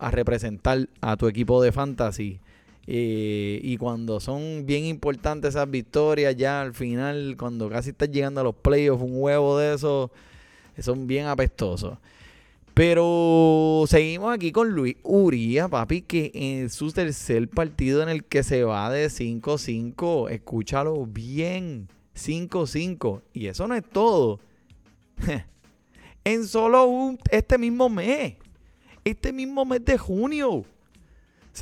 a 0.00 0.10
representar 0.10 0.88
a 1.00 1.16
tu 1.16 1.28
equipo 1.28 1.62
de 1.62 1.70
fantasy. 1.72 2.40
Eh, 2.86 3.60
y 3.62 3.76
cuando 3.76 4.18
son 4.18 4.64
bien 4.66 4.84
importantes 4.84 5.50
esas 5.50 5.70
victorias, 5.70 6.34
ya 6.34 6.62
al 6.62 6.74
final, 6.74 7.36
cuando 7.38 7.68
casi 7.68 7.90
estás 7.90 8.10
llegando 8.10 8.40
a 8.40 8.44
los 8.44 8.54
playoffs, 8.54 9.02
un 9.02 9.12
huevo 9.14 9.58
de 9.58 9.74
esos, 9.74 10.10
son 10.78 11.06
bien 11.06 11.26
apestosos. 11.26 11.98
Pero 12.72 13.84
seguimos 13.86 14.32
aquí 14.32 14.52
con 14.52 14.70
Luis 14.70 14.96
Uría, 15.02 15.68
papi, 15.68 16.02
que 16.02 16.30
en 16.34 16.70
su 16.70 16.90
tercer 16.90 17.48
partido 17.48 18.02
en 18.02 18.08
el 18.08 18.24
que 18.24 18.42
se 18.42 18.64
va 18.64 18.90
de 18.90 19.08
5-5, 19.08 20.30
escúchalo 20.30 21.04
bien, 21.04 21.88
5-5. 22.16 23.20
Y 23.34 23.48
eso 23.48 23.68
no 23.68 23.74
es 23.74 23.84
todo. 23.84 24.40
en 26.24 26.46
solo 26.46 27.16
este 27.30 27.58
mismo 27.58 27.90
mes 27.90 28.34
este 29.10 29.32
mismo 29.32 29.64
mes 29.64 29.84
de 29.84 29.98
junio. 29.98 30.64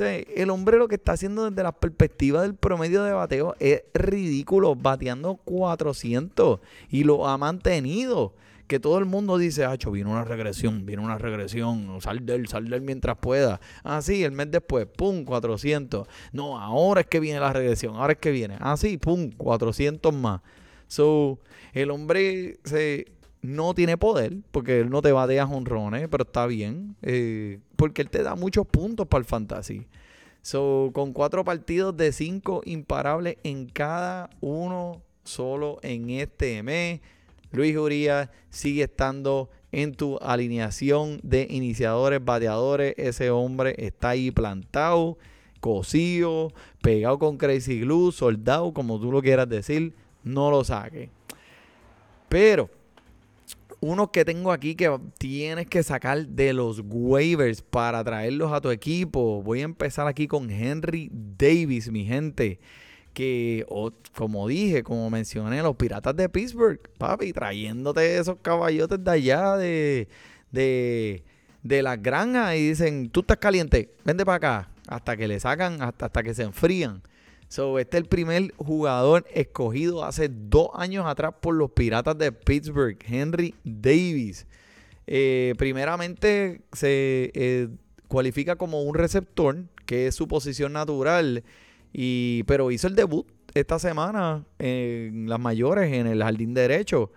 el 0.01 0.51
hombre 0.51 0.79
lo 0.79 0.89
que 0.89 0.97
está 0.97 1.13
haciendo 1.13 1.49
desde 1.49 1.63
la 1.63 1.73
perspectiva 1.73 2.43
del 2.43 2.55
promedio 2.55 3.03
de 3.05 3.13
bateo 3.13 3.57
es 3.59 3.83
ridículo, 3.95 4.75
bateando 4.75 5.37
400 5.37 6.61
y 6.91 7.05
lo 7.05 7.27
ha 7.27 7.39
mantenido. 7.39 8.35
Que 8.67 8.79
todo 8.79 8.99
el 8.99 9.07
mundo 9.07 9.39
dice, 9.39 9.65
Hacho, 9.65 9.91
viene 9.91 10.11
una 10.11 10.25
regresión, 10.25 10.85
viene 10.85 11.03
una 11.03 11.17
regresión, 11.17 12.03
sal 12.03 12.27
de 12.27 12.35
él, 12.35 12.49
sal 12.49 12.69
de 12.69 12.77
él 12.77 12.83
mientras 12.83 13.17
pueda. 13.17 13.61
Ah, 13.83 14.03
sí, 14.03 14.23
el 14.23 14.33
mes 14.33 14.51
después, 14.51 14.87
pum, 14.87 15.25
400. 15.25 16.07
No, 16.33 16.61
ahora 16.61 17.01
es 17.01 17.07
que 17.07 17.19
viene 17.19 17.41
la 17.41 17.51
regresión, 17.55 17.97
ahora 17.97 18.13
es 18.13 18.19
que 18.19 18.31
viene. 18.31 18.59
Ah, 18.61 18.77
sí, 18.77 18.99
pum, 18.99 19.31
400 19.31 20.13
más. 20.13 20.43
So, 20.87 21.39
el 21.73 21.91
hombre 21.91 22.59
se, 22.65 23.07
no 23.43 23.75
tiene 23.75 23.97
poder, 23.97 24.39
porque 24.51 24.81
él 24.81 24.91
no 24.91 25.03
te 25.03 25.13
batea 25.13 25.47
jonrones, 25.47 26.09
pero 26.09 26.25
está 26.25 26.47
bien, 26.47 26.97
eh, 27.03 27.61
porque 27.77 28.03
él 28.03 28.11
te 28.11 28.23
da 28.23 28.35
muchos 28.35 28.67
puntos 28.67 29.07
para 29.07 29.21
el 29.21 29.25
fantasy. 29.25 29.87
So, 30.43 30.91
con 30.93 31.13
cuatro 31.13 31.45
partidos 31.45 31.97
de 31.97 32.13
cinco 32.13 32.63
imparables 32.65 33.37
en 33.43 33.67
cada 33.67 34.31
uno 34.41 35.03
solo 35.25 35.79
en 35.83 36.11
este 36.11 36.63
mes. 36.63 37.01
Luis 37.51 37.77
Urias 37.77 38.31
sigue 38.51 38.85
estando 38.85 39.51
en 39.73 39.95
tu 39.95 40.19
alineación 40.19 41.21
de 41.23 41.47
iniciadores, 41.51 42.25
bateadores. 42.25 42.95
Ese 42.97 43.31
hombre 43.31 43.75
está 43.79 44.11
ahí 44.11 44.31
plantado, 44.31 45.19
cosido, 45.61 46.53
pegado 46.83 47.19
con 47.19 47.37
Crazy 47.37 47.81
Glue, 47.81 48.13
soldado, 48.13 48.73
como 48.73 49.01
tú 49.01 49.13
lo 49.13 49.23
quieras 49.23 49.49
decir. 49.49 49.95
No 50.25 50.51
lo 50.51 50.65
saque. 50.65 51.11
Pero 52.29 52.71
unos 53.81 54.11
que 54.11 54.25
tengo 54.25 54.53
aquí 54.53 54.75
que 54.75 54.99
tienes 55.19 55.67
que 55.67 55.83
sacar 55.83 56.27
de 56.27 56.53
los 56.53 56.83
waivers 56.85 57.63
para 57.63 58.03
traerlos 58.03 58.53
a 58.53 58.61
tu 58.61 58.71
equipo. 58.71 59.43
Voy 59.43 59.61
a 59.61 59.65
empezar 59.65 60.07
aquí 60.07 60.27
con 60.27 60.51
Henry 60.51 61.11
Davis, 61.13 61.91
mi 61.91 62.05
gente. 62.05 62.59
Que, 63.15 63.67
como 64.15 64.47
dije, 64.47 64.83
como 64.83 65.11
mencioné, 65.11 65.63
los 65.63 65.77
Piratas 65.77 66.15
de 66.15 66.29
Pittsburgh, 66.29 66.81
papi, 66.99 67.33
trayéndote 67.33 68.19
esos 68.19 68.37
caballotes 68.43 69.03
de 69.03 69.11
allá 69.11 69.57
de, 69.57 70.09
de, 70.53 71.25
de 71.63 71.83
las 71.83 72.01
granjas 72.01 72.55
y 72.55 72.69
dicen, 72.69 73.11
tú 73.11 73.21
estás 73.21 73.39
caliente, 73.39 73.91
vende 74.05 74.25
para 74.25 74.37
acá, 74.37 74.71
hasta 74.87 75.17
que 75.17 75.27
le 75.27 75.41
sacan, 75.41 75.83
hasta, 75.83 76.07
hasta 76.07 76.23
que 76.23 76.33
se 76.33 76.45
enfrían. 76.45 77.03
So, 77.49 77.79
este 77.79 77.97
es 77.97 78.03
el 78.03 78.09
primer 78.09 78.55
jugador 78.57 79.27
escogido 79.33 80.05
hace 80.05 80.29
dos 80.29 80.69
años 80.75 81.07
atrás 81.07 81.35
por 81.41 81.55
los 81.55 81.71
Piratas 81.71 82.17
de 82.19 82.31
Pittsburgh, 82.31 82.99
Henry 83.07 83.55
Davis. 83.65 84.47
Eh, 85.07 85.55
primeramente 85.57 86.61
se 86.73 87.31
eh, 87.35 87.69
cualifica 88.07 88.57
como 88.57 88.83
un 88.83 88.95
receptor, 88.95 89.65
que 89.87 90.09
es 90.09 90.15
su 90.15 90.29
posición 90.29 90.75
natural, 90.75 91.43
y, 91.91 92.43
pero 92.43 92.71
hizo 92.71 92.87
el 92.87 92.95
debut 92.95 93.27
esta 93.55 93.79
semana 93.79 94.45
en 94.59 95.27
las 95.31 95.41
mayores, 95.41 95.91
en 95.91 96.07
el 96.07 96.23
jardín 96.23 96.53
derecho, 96.53 97.11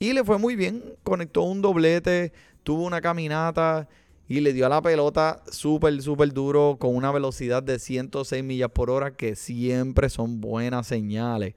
y 0.00 0.12
le 0.12 0.24
fue 0.24 0.38
muy 0.38 0.56
bien, 0.56 0.82
conectó 1.04 1.42
un 1.42 1.62
doblete, 1.62 2.32
tuvo 2.64 2.82
una 2.82 3.00
caminata 3.00 3.88
y 4.28 4.40
le 4.40 4.52
dio 4.52 4.66
a 4.66 4.68
la 4.68 4.82
pelota 4.82 5.42
súper, 5.50 6.00
súper 6.02 6.32
duro 6.34 6.76
con 6.78 6.94
una 6.94 7.10
velocidad 7.10 7.62
de 7.62 7.78
106 7.78 8.44
millas 8.44 8.70
por 8.70 8.90
hora 8.90 9.16
que 9.16 9.34
siempre 9.34 10.10
son 10.10 10.40
buenas 10.40 10.86
señales. 10.86 11.54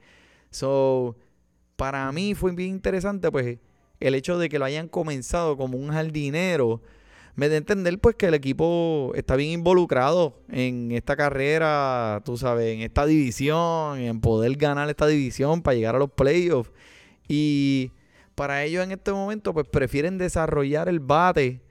So, 0.51 1.17
para 1.75 2.10
mí 2.13 2.34
fue 2.34 2.53
bien 2.53 2.69
interesante 2.69 3.29
pues 3.29 3.60
el 3.99 4.15
hecho 4.15 4.38
de 4.38 4.47
que 4.47 4.57
lo 4.57 4.65
hayan 4.65 4.88
comenzado 4.88 5.57
como 5.57 5.77
un 5.77 5.89
jardinero 5.89 6.81
me 7.36 7.49
da 7.49 7.55
a 7.55 7.57
entender 7.57 7.99
pues 7.99 8.15
que 8.15 8.27
el 8.27 8.34
equipo 8.34 9.12
está 9.15 9.36
bien 9.36 9.51
involucrado 9.51 10.41
en 10.49 10.91
esta 10.91 11.15
carrera, 11.15 12.21
tú 12.25 12.38
sabes, 12.38 12.73
en 12.73 12.81
esta 12.81 13.05
división, 13.05 13.99
en 13.99 14.21
poder 14.21 14.55
ganar 14.55 14.89
esta 14.89 15.07
división 15.07 15.62
para 15.62 15.75
llegar 15.75 15.95
a 15.95 15.99
los 15.99 16.12
playoffs. 16.12 16.71
Y 17.27 17.91
para 18.36 18.63
ellos 18.63 18.84
en 18.84 18.91
este 18.91 19.12
momento 19.12 19.53
pues 19.53 19.67
prefieren 19.67 20.17
desarrollar 20.17 20.88
el 20.89 20.99
bate 20.99 21.62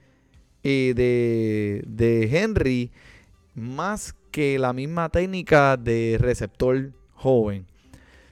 de, 0.62 1.82
de 1.86 2.28
Henry 2.30 2.90
más 3.54 4.14
que 4.30 4.58
la 4.58 4.72
misma 4.72 5.08
técnica 5.08 5.76
de 5.76 6.16
receptor 6.20 6.92
joven. 7.14 7.66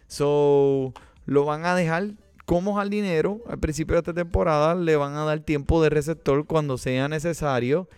So, 0.07 0.95
lo 1.27 1.45
van 1.45 1.67
a 1.67 1.75
dejar 1.75 2.13
como 2.47 2.75
jardinero 2.75 3.43
al 3.47 3.59
principio 3.59 3.95
de 3.95 4.01
esta 4.01 4.15
temporada. 4.15 4.75
Le 4.75 4.97
van 4.97 5.15
a 5.15 5.25
dar 5.25 5.41
tiempo 5.41 5.83
de 5.83 5.91
receptor 5.91 6.47
cuando 6.47 6.79
sea 6.79 7.09
necesario. 7.09 7.89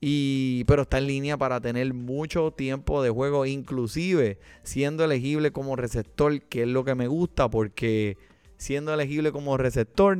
Y, 0.00 0.64
pero 0.64 0.82
está 0.82 0.98
en 0.98 1.06
línea 1.06 1.36
para 1.36 1.60
tener 1.60 1.94
mucho 1.94 2.50
tiempo 2.50 3.04
de 3.04 3.10
juego, 3.10 3.46
inclusive 3.46 4.40
siendo 4.64 5.04
elegible 5.04 5.52
como 5.52 5.76
receptor, 5.76 6.42
que 6.42 6.62
es 6.62 6.68
lo 6.68 6.84
que 6.84 6.96
me 6.96 7.06
gusta, 7.06 7.48
porque 7.48 8.16
siendo 8.56 8.92
elegible 8.92 9.30
como 9.30 9.56
receptor, 9.56 10.18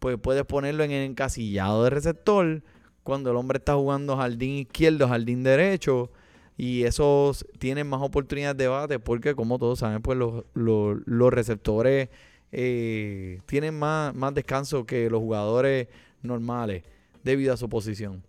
pues 0.00 0.18
puedes 0.20 0.44
ponerlo 0.44 0.82
en 0.82 0.90
el 0.90 1.04
encasillado 1.08 1.84
de 1.84 1.90
receptor 1.90 2.62
cuando 3.02 3.30
el 3.30 3.36
hombre 3.36 3.58
está 3.58 3.74
jugando 3.74 4.16
jardín 4.16 4.58
izquierdo, 4.58 5.08
jardín 5.08 5.42
derecho, 5.42 6.10
y 6.56 6.84
esos 6.84 7.46
tienen 7.58 7.88
más 7.88 8.02
oportunidades 8.02 8.56
de 8.56 8.68
bate 8.68 8.98
porque 8.98 9.34
como 9.34 9.58
todos 9.58 9.80
saben, 9.80 10.02
pues 10.02 10.18
los, 10.18 11.32
receptores 11.32 12.08
eh, 12.52 13.40
tienen 13.46 13.78
más, 13.78 14.14
más 14.14 14.34
descanso 14.34 14.84
que 14.84 15.08
los 15.10 15.20
jugadores 15.20 15.88
normales 16.22 16.84
debido 17.24 17.54
a 17.54 17.56
su 17.56 17.68
posición. 17.68 18.22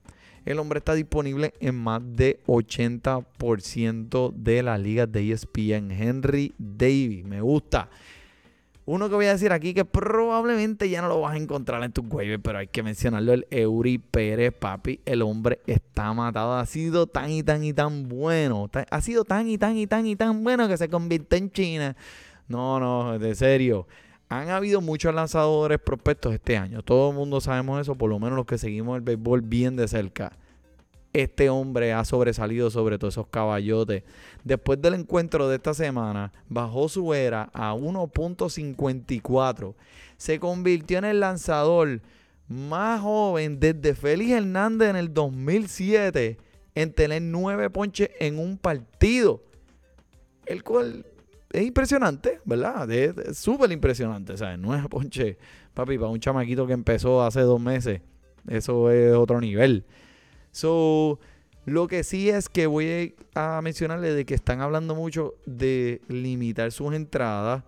El 0.45 0.59
hombre 0.59 0.79
está 0.79 0.93
disponible 0.93 1.53
en 1.59 1.75
más 1.75 2.01
de 2.03 2.39
80% 2.47 4.33
de 4.33 4.63
las 4.63 4.79
ligas 4.79 5.09
de 5.11 5.31
ESPN. 5.31 5.91
Henry 5.91 6.53
Davis, 6.57 7.23
me 7.23 7.39
gusta. 7.39 7.89
Uno 8.85 9.07
que 9.07 9.15
voy 9.15 9.27
a 9.27 9.31
decir 9.31 9.53
aquí 9.53 9.73
que 9.73 9.85
probablemente 9.85 10.89
ya 10.89 11.01
no 11.01 11.07
lo 11.07 11.21
vas 11.21 11.35
a 11.35 11.37
encontrar 11.37 11.83
en 11.83 11.93
tus 11.93 12.03
waivers, 12.09 12.41
pero 12.43 12.57
hay 12.59 12.67
que 12.67 12.83
mencionarlo, 12.83 13.31
el 13.31 13.47
Eury 13.49 13.97
Pérez, 13.97 14.53
papi. 14.53 14.99
El 15.05 15.21
hombre 15.21 15.61
está 15.67 16.13
matado. 16.13 16.55
Ha 16.55 16.65
sido 16.65 17.07
tan 17.07 17.29
y 17.29 17.43
tan 17.43 17.63
y 17.63 17.71
tan 17.71 18.09
bueno. 18.09 18.69
Ha 18.89 19.01
sido 19.01 19.23
tan 19.23 19.47
y 19.47 19.57
tan 19.57 19.77
y 19.77 19.87
tan 19.87 20.05
y 20.05 20.17
tan 20.17 20.43
bueno 20.43 20.67
que 20.67 20.77
se 20.77 20.89
convierte 20.89 21.37
en 21.37 21.51
China. 21.51 21.95
No, 22.49 22.79
no, 22.79 23.17
de 23.17 23.35
serio. 23.35 23.87
Han 24.27 24.49
habido 24.49 24.81
muchos 24.81 25.15
lanzadores 25.15 25.79
prospectos 25.79 26.33
este 26.33 26.57
año. 26.57 26.81
Todo 26.81 27.11
el 27.11 27.15
mundo 27.15 27.39
sabemos 27.39 27.79
eso, 27.79 27.95
por 27.95 28.09
lo 28.09 28.19
menos 28.19 28.35
los 28.35 28.45
que 28.45 28.57
seguimos 28.57 28.97
el 28.97 29.01
béisbol 29.01 29.41
bien 29.41 29.77
de 29.77 29.87
cerca 29.87 30.33
este 31.13 31.49
hombre 31.49 31.93
ha 31.93 32.03
sobresalido 32.03 32.69
sobre 32.69 32.97
todos 32.97 33.13
esos 33.13 33.27
caballotes. 33.27 34.03
Después 34.43 34.81
del 34.81 34.95
encuentro 34.95 35.47
de 35.47 35.55
esta 35.55 35.73
semana, 35.73 36.33
bajó 36.49 36.89
su 36.89 37.13
era 37.13 37.49
a 37.53 37.73
1.54. 37.75 39.75
Se 40.17 40.39
convirtió 40.39 40.97
en 40.97 41.05
el 41.05 41.19
lanzador 41.19 42.01
más 42.47 43.01
joven 43.01 43.59
desde 43.59 43.95
Félix 43.95 44.31
Hernández 44.31 44.89
en 44.89 44.95
el 44.95 45.13
2007 45.13 46.37
en 46.75 46.93
tener 46.93 47.21
nueve 47.21 47.69
ponches 47.69 48.09
en 48.19 48.39
un 48.39 48.57
partido. 48.57 49.43
El 50.45 50.63
cual 50.63 51.05
es 51.51 51.63
impresionante, 51.63 52.39
¿verdad? 52.43 52.89
Es 52.91 53.37
súper 53.37 53.71
impresionante, 53.71 54.35
¿sabes? 54.35 54.57
Nueve 54.59 54.89
ponches, 54.89 55.37
papi, 55.73 55.97
para 55.97 56.09
un 56.09 56.19
chamaquito 56.19 56.65
que 56.65 56.73
empezó 56.73 57.23
hace 57.23 57.41
dos 57.41 57.61
meses. 57.61 58.01
Eso 58.47 58.89
es 58.89 59.13
otro 59.13 59.39
nivel. 59.39 59.85
So, 60.53 61.19
lo 61.65 61.87
que 61.87 62.03
sí 62.03 62.29
es 62.29 62.47
que 62.47 62.67
voy 62.67 63.15
a 63.33 63.59
mencionarle 63.61 64.13
de 64.13 64.23
que 64.23 64.35
están 64.35 64.61
hablando 64.61 64.95
mucho 64.95 65.33
de 65.45 65.99
limitar 66.07 66.71
sus 66.71 66.93
entradas. 66.93 67.63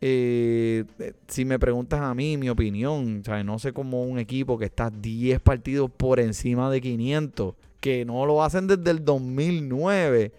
Eh, 0.00 0.84
si 1.28 1.44
me 1.44 1.58
preguntas 1.58 2.00
a 2.00 2.14
mí, 2.14 2.36
mi 2.38 2.48
opinión, 2.48 3.22
no 3.44 3.58
sé 3.58 3.72
cómo 3.72 4.04
un 4.04 4.18
equipo 4.18 4.58
que 4.58 4.64
está 4.64 4.90
10 4.90 5.40
partidos 5.40 5.90
por 5.90 6.18
encima 6.18 6.70
de 6.70 6.80
500, 6.80 7.54
que 7.80 8.04
no 8.06 8.24
lo 8.24 8.42
hacen 8.42 8.66
desde 8.66 8.90
el 8.90 9.04
2009, 9.04 10.32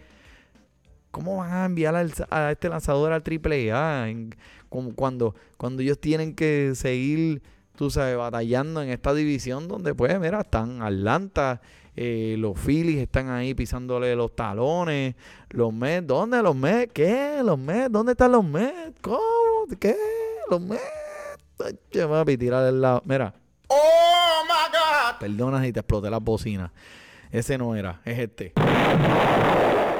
¿cómo 1.12 1.36
van 1.36 1.52
a 1.52 1.64
enviar 1.66 1.94
a 2.30 2.50
este 2.50 2.68
lanzador 2.68 3.12
al 3.12 3.22
AAA? 3.22 4.12
cuando, 4.68 5.34
cuando 5.56 5.82
ellos 5.82 6.00
tienen 6.00 6.34
que 6.34 6.72
seguir 6.74 7.42
tú 7.76 7.90
sabes, 7.90 8.16
batallando 8.16 8.82
en 8.82 8.88
esta 8.88 9.14
división 9.14 9.68
donde, 9.68 9.94
pues, 9.94 10.18
mira, 10.18 10.40
están 10.40 10.82
Atlanta, 10.82 11.60
eh, 11.94 12.36
los 12.38 12.58
Phillies 12.58 12.98
están 12.98 13.30
ahí 13.30 13.54
pisándole 13.54 14.14
los 14.16 14.34
talones, 14.34 15.14
los 15.50 15.72
Mets, 15.72 16.06
¿dónde 16.06 16.42
los 16.42 16.56
Mets? 16.56 16.92
¿Qué? 16.92 17.40
¿Los 17.42 17.58
Mets? 17.58 17.90
¿Dónde 17.90 18.12
están 18.12 18.32
los 18.32 18.44
Mets? 18.44 19.00
¿Cómo? 19.00 19.18
¿Qué? 19.78 19.96
¿Los 20.50 20.60
Mets? 20.60 20.82
Ay, 21.64 21.78
papi, 22.06 22.36
tirar 22.36 22.64
del 22.64 22.80
lado. 22.80 23.02
Mira. 23.06 23.32
¡Oh, 23.68 24.42
my 24.44 24.72
God! 24.72 25.20
Perdona 25.20 25.62
si 25.62 25.72
te 25.72 25.80
exploté 25.80 26.10
la 26.10 26.18
bocina. 26.18 26.72
Ese 27.30 27.56
no 27.56 27.74
era, 27.74 28.00
es 28.04 28.18
este. 28.18 28.52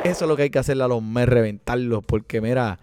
Eso 0.05 0.25
es 0.25 0.29
lo 0.29 0.37
que 0.37 0.43
hay 0.43 0.51
que 0.51 0.59
hacerle 0.59 0.85
a 0.85 0.89
los 0.89 1.03
Mets, 1.03 1.29
reventarlos, 1.29 2.05
porque 2.05 2.41
mira, 2.41 2.79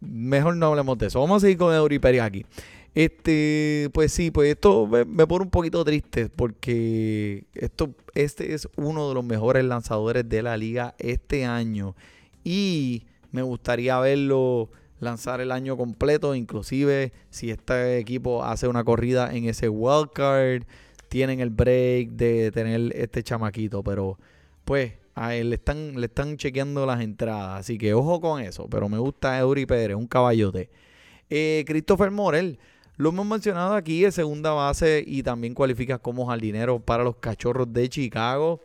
mejor 0.00 0.56
no 0.56 0.66
hablemos 0.66 0.98
de 0.98 1.06
eso. 1.06 1.20
Vamos 1.20 1.42
a 1.42 1.46
seguir 1.46 1.58
con 1.58 1.74
Euriperi 1.74 2.18
aquí. 2.18 2.44
Este, 2.96 3.90
pues 3.92 4.10
sí, 4.10 4.30
pues 4.30 4.48
esto 4.48 4.86
me, 4.86 5.26
pone 5.26 5.44
un 5.44 5.50
poquito 5.50 5.84
triste 5.84 6.30
porque 6.30 7.44
esto, 7.52 7.94
este 8.14 8.54
es 8.54 8.70
uno 8.76 9.10
de 9.10 9.14
los 9.14 9.22
mejores 9.22 9.66
lanzadores 9.66 10.26
de 10.26 10.42
la 10.42 10.56
liga 10.56 10.94
este 10.98 11.44
año 11.44 11.94
y 12.42 13.02
me 13.32 13.42
gustaría 13.42 13.98
verlo 13.98 14.70
lanzar 14.98 15.42
el 15.42 15.52
año 15.52 15.76
completo, 15.76 16.34
inclusive 16.34 17.12
si 17.28 17.50
este 17.50 17.98
equipo 17.98 18.42
hace 18.42 18.66
una 18.66 18.82
corrida 18.82 19.30
en 19.36 19.44
ese 19.44 19.68
wildcard, 19.68 20.62
tienen 21.10 21.40
el 21.40 21.50
break 21.50 22.12
de 22.12 22.50
tener 22.50 22.96
este 22.96 23.22
chamaquito, 23.22 23.82
pero 23.82 24.18
pues 24.64 24.94
a 25.14 25.34
él 25.34 25.50
le 25.50 25.56
están, 25.56 26.00
le 26.00 26.06
están 26.06 26.38
chequeando 26.38 26.86
las 26.86 27.02
entradas, 27.02 27.60
así 27.60 27.76
que 27.76 27.92
ojo 27.92 28.22
con 28.22 28.40
eso, 28.40 28.68
pero 28.70 28.88
me 28.88 28.96
gusta 28.96 29.38
Eury 29.38 29.66
Pérez, 29.66 29.98
un 29.98 30.06
caballote. 30.06 30.70
Eh, 31.28 31.62
Christopher 31.66 32.10
Morel, 32.10 32.58
lo 32.96 33.10
hemos 33.10 33.26
mencionado 33.26 33.74
aquí, 33.74 34.04
es 34.04 34.14
segunda 34.14 34.52
base 34.52 35.04
y 35.06 35.22
también 35.22 35.54
cualifica 35.54 35.98
como 35.98 36.26
jardinero 36.26 36.80
para 36.80 37.04
los 37.04 37.16
cachorros 37.16 37.72
de 37.72 37.88
Chicago. 37.88 38.60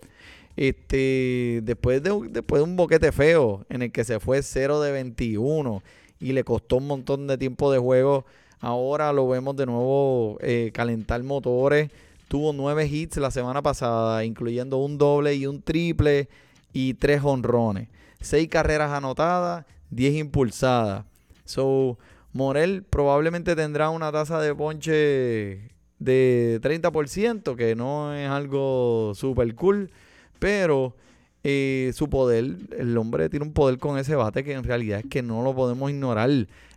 Este, 0.56 1.62
después 1.64 2.02
de, 2.04 2.30
después 2.30 2.60
de 2.60 2.64
un 2.64 2.76
boquete 2.76 3.12
feo 3.12 3.66
en 3.70 3.82
el 3.82 3.92
que 3.92 4.04
se 4.04 4.20
fue 4.20 4.42
0 4.42 4.82
de 4.82 4.92
21 4.92 5.82
y 6.20 6.34
le 6.34 6.44
costó 6.44 6.78
un 6.78 6.88
montón 6.88 7.28
de 7.28 7.38
tiempo 7.38 7.72
de 7.72 7.80
juego. 7.80 8.26
Ahora 8.62 9.12
lo 9.12 9.28
vemos 9.28 9.56
de 9.58 9.66
nuevo 9.66 10.38
eh, 10.42 10.72
calentar 10.74 11.22
motores. 11.24 11.90
Tuvo 12.28 12.54
nueve 12.54 12.88
hits 12.88 13.18
la 13.18 13.32
semana 13.32 13.62
pasada, 13.62 14.24
incluyendo 14.24 14.78
un 14.78 14.98
doble 14.98 15.36
y 15.36 15.46
un 15.46 15.62
triple 15.62 16.30
y 16.72 16.94
tres 16.94 17.22
honrones. 17.24 17.90
Seis 18.22 18.48
carreras 18.48 18.92
anotadas, 18.92 19.66
diez 19.90 20.16
impulsadas. 20.16 21.04
So, 21.44 21.98
Morel 22.34 22.84
probablemente 22.84 23.56
tendrá 23.56 23.90
una 23.90 24.12
tasa 24.12 24.40
de 24.40 24.56
ponche 24.56 25.72
de 26.00 26.60
30%, 26.62 27.56
que 27.56 27.76
no 27.76 28.14
es 28.14 28.30
algo 28.30 29.14
super 29.16 29.54
cool, 29.56 29.92
pero 30.40 30.96
eh, 31.44 31.92
su 31.94 32.10
poder, 32.10 32.56
el 32.78 32.98
hombre 32.98 33.30
tiene 33.30 33.46
un 33.46 33.54
poder 33.54 33.80
con 33.80 33.98
ese 33.98 34.16
bate 34.16 34.44
que 34.44 34.54
en 34.54 34.64
realidad 34.64 35.00
es 35.00 35.06
que 35.08 35.22
no 35.22 35.44
lo 35.44 35.56
podemos 35.56 35.90
ignorar. 35.92 36.30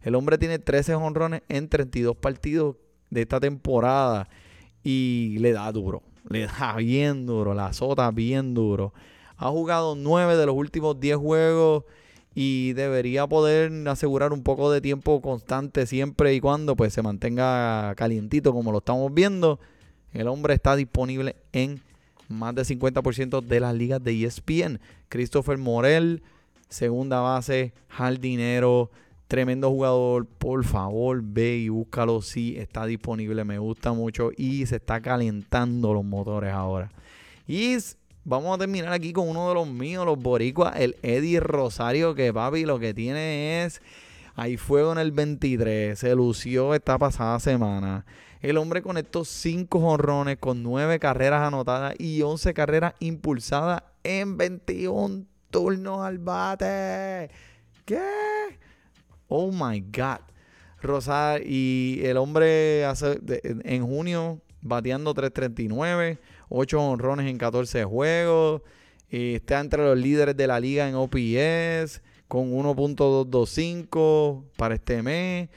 El 0.03 0.15
hombre 0.15 0.39
tiene 0.39 0.59
13 0.59 0.95
honrones 0.95 1.43
en 1.49 1.69
32 1.69 2.17
partidos 2.17 2.77
de 3.11 3.23
esta 3.23 3.41
temporada 3.41 4.29
y 4.83 5.37
le 5.39 5.53
da 5.53 5.71
duro, 5.71 6.03
le 6.29 6.47
da 6.47 6.77
bien 6.77 7.27
duro, 7.27 7.55
la 7.55 7.67
azota 7.67 8.11
bien 8.11 8.55
duro. 8.55 8.93
Ha 9.37 9.49
jugado 9.51 9.95
9 9.95 10.37
de 10.37 10.47
los 10.47 10.55
últimos 10.55 10.99
10 10.99 11.17
juegos 11.17 11.85
y 12.35 12.73
debería 12.73 13.27
poder 13.27 13.73
asegurar 13.89 14.33
un 14.33 14.43
poco 14.43 14.73
de 14.73 14.81
tiempo 14.81 15.21
constante 15.21 15.87
siempre 15.87 16.35
y 16.35 16.41
cuando 16.41 16.75
pues 16.75 16.93
se 16.93 17.03
mantenga 17.03 17.95
calientito 17.97 18.53
como 18.53 18.73
lo 18.73 18.79
estamos 18.79 19.13
viendo. 19.15 19.61
El 20.13 20.29
hombre 20.29 20.55
está 20.55 20.77
disponible 20.77 21.37
en 21.53 21.81
más 22.29 22.55
del 22.55 22.65
50% 22.65 23.41
de 23.41 23.61
las 23.61 23.75
ligas 23.75 24.03
de 24.03 24.25
ESPN. 24.25 24.81
Christopher 25.09 25.59
Morel, 25.59 26.23
segunda 26.69 27.21
base, 27.21 27.73
jardinero, 27.89 28.91
tremendo 29.29 29.71
jugador. 29.71 30.27
Por 30.27 30.65
favor, 30.65 31.21
ve 31.23 31.59
y 31.59 31.69
búscalo 31.69 32.23
si 32.23 32.57
está 32.57 32.87
disponible. 32.87 33.45
Me 33.45 33.59
gusta 33.59 33.93
mucho 33.93 34.31
y 34.37 34.67
se 34.67 34.77
está 34.77 35.01
calentando 35.01 35.93
los 35.95 36.05
motores 36.05 36.53
ahora. 36.53 36.91
Y 37.47 37.77
vamos 38.25 38.55
a 38.55 38.59
terminar 38.59 38.93
aquí 38.93 39.13
con 39.13 39.29
uno 39.29 39.49
de 39.49 39.55
los 39.55 39.69
míos, 39.69 40.05
los 40.05 40.19
boricuas, 40.19 40.75
el 40.77 40.97
Eddie 41.03 41.41
Rosario, 41.41 42.15
que 42.15 42.33
papi 42.33 42.65
lo 42.65 42.79
que 42.79 42.95
tiene 42.95 43.65
es... 43.65 43.81
Hay 44.37 44.57
fuego 44.57 44.91
en 44.91 44.99
el 44.99 45.13
23, 45.13 45.97
se 45.97 46.13
lució 46.17 46.75
esta 46.75 46.99
pasada 46.99 47.39
semana. 47.39 48.05
El 48.41 48.57
hombre 48.57 48.83
conectó 48.83 49.25
5 49.25 49.79
jonrones 49.81 50.39
con 50.39 50.63
9 50.65 50.99
carreras 50.99 51.47
anotadas 51.47 51.95
y 52.01 52.21
11 52.21 52.53
carreras 52.53 52.95
impulsadas 52.99 53.85
en 54.03 54.37
21 54.37 55.25
turnos 55.51 56.01
al 56.01 56.19
bate. 56.19 57.31
¿Qué? 57.85 58.03
Oh 59.29 59.53
my 59.53 59.81
God. 59.81 60.21
Rosar 60.83 61.43
y 61.47 62.01
el 62.03 62.17
hombre 62.17 62.85
hace, 62.85 63.21
en 63.43 63.87
junio 63.87 64.41
bateando 64.61 65.15
339, 65.15 66.19
8 66.55 66.81
honrones 66.81 67.27
en 67.27 67.37
14 67.37 67.85
juegos. 67.85 68.63
Está 69.11 69.61
entre 69.61 69.83
los 69.85 69.99
líderes 69.99 70.37
de 70.37 70.47
la 70.47 70.61
liga 70.61 70.89
en 70.89 70.95
OPS 70.95 72.01
con 72.29 72.53
1.225 72.53 74.45
para 74.57 74.77
este 74.77 75.03
mes. 75.03 75.49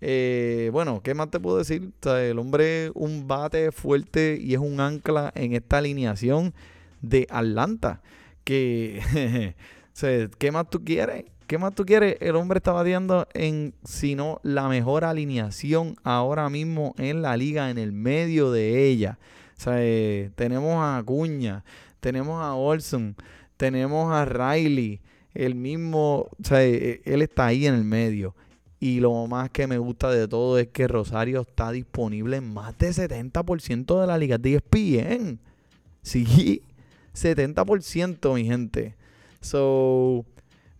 Eh, 0.00 0.70
bueno, 0.72 1.00
¿qué 1.02 1.14
más 1.14 1.30
te 1.30 1.40
puedo 1.40 1.58
decir? 1.58 1.90
el 2.04 2.38
hombre 2.38 2.90
un 2.94 3.26
bate 3.28 3.70
fuerte 3.72 4.38
y 4.40 4.52
es 4.54 4.60
un 4.60 4.80
ancla 4.80 5.32
en 5.34 5.54
esta 5.54 5.78
alineación 5.78 6.52
de 7.00 7.26
Atlanta. 7.30 8.02
Que, 8.44 9.54
¿qué 10.38 10.52
más 10.52 10.68
tú 10.68 10.84
quieres? 10.84 11.24
¿Qué 11.46 11.56
más 11.58 11.74
tú 11.74 11.86
quieres? 11.86 12.16
El 12.20 12.36
hombre 12.36 12.58
está 12.58 12.72
bateando 12.72 13.26
en, 13.34 13.74
si 13.84 14.14
no, 14.14 14.40
la 14.42 14.68
mejor 14.68 15.04
alineación 15.04 15.96
ahora 16.02 16.48
mismo 16.50 16.94
en 16.98 17.22
la 17.22 17.36
liga, 17.36 17.70
en 17.70 17.78
el 17.78 17.92
medio 17.92 18.50
de 18.52 18.86
ella. 18.88 19.18
Eh, 19.66 20.30
tenemos 20.34 20.74
a 20.76 20.98
Acuña, 20.98 21.64
tenemos 22.00 22.42
a 22.42 22.54
Olson, 22.54 23.16
tenemos 23.56 24.12
a 24.12 24.24
Riley, 24.24 25.00
el 25.34 25.54
mismo, 25.54 26.28
o 26.30 26.44
sea, 26.44 26.64
eh, 26.64 27.00
él 27.04 27.22
está 27.22 27.46
ahí 27.46 27.66
en 27.66 27.74
el 27.74 27.84
medio. 27.84 28.34
Y 28.80 28.98
lo 28.98 29.26
más 29.28 29.48
que 29.50 29.68
me 29.68 29.78
gusta 29.78 30.10
de 30.10 30.26
todo 30.26 30.58
es 30.58 30.66
que 30.68 30.88
Rosario 30.88 31.42
está 31.42 31.70
disponible 31.70 32.38
en 32.38 32.52
más 32.52 32.76
de 32.78 32.90
70% 32.90 34.00
de 34.00 34.06
la 34.06 34.18
liga 34.18 34.38
de 34.38 34.54
ESPN. 34.56 35.38
Sí, 36.02 36.62
70%, 37.14 38.34
mi 38.34 38.44
gente. 38.44 38.96
So, 39.40 40.24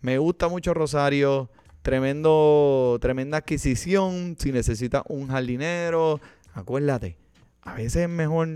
me 0.01 0.18
gusta 0.18 0.49
mucho 0.49 0.75
Rosario. 0.75 1.49
Tremendo, 1.83 2.99
tremenda 3.01 3.38
adquisición. 3.38 4.37
Si 4.38 4.51
necesitas 4.51 5.03
un 5.09 5.29
jardinero, 5.29 6.21
acuérdate, 6.55 7.16
a 7.62 7.75
veces 7.75 8.03
es 8.03 8.09
mejor 8.09 8.48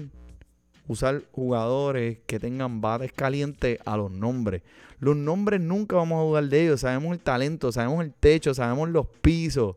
usar 0.88 1.23
jugadores 1.33 2.19
que 2.27 2.38
tengan 2.38 2.81
bates 2.81 3.12
calientes 3.12 3.79
a 3.85 3.97
los 3.97 4.11
nombres. 4.11 4.62
Los 4.99 5.16
nombres 5.16 5.61
nunca 5.61 5.97
vamos 5.97 6.21
a 6.21 6.25
dudar 6.25 6.45
de 6.45 6.64
ellos. 6.64 6.81
Sabemos 6.81 7.12
el 7.12 7.21
talento, 7.21 7.73
sabemos 7.73 8.05
el 8.05 8.12
techo, 8.12 8.55
sabemos 8.55 8.88
los 8.88 9.07
pisos. 9.07 9.77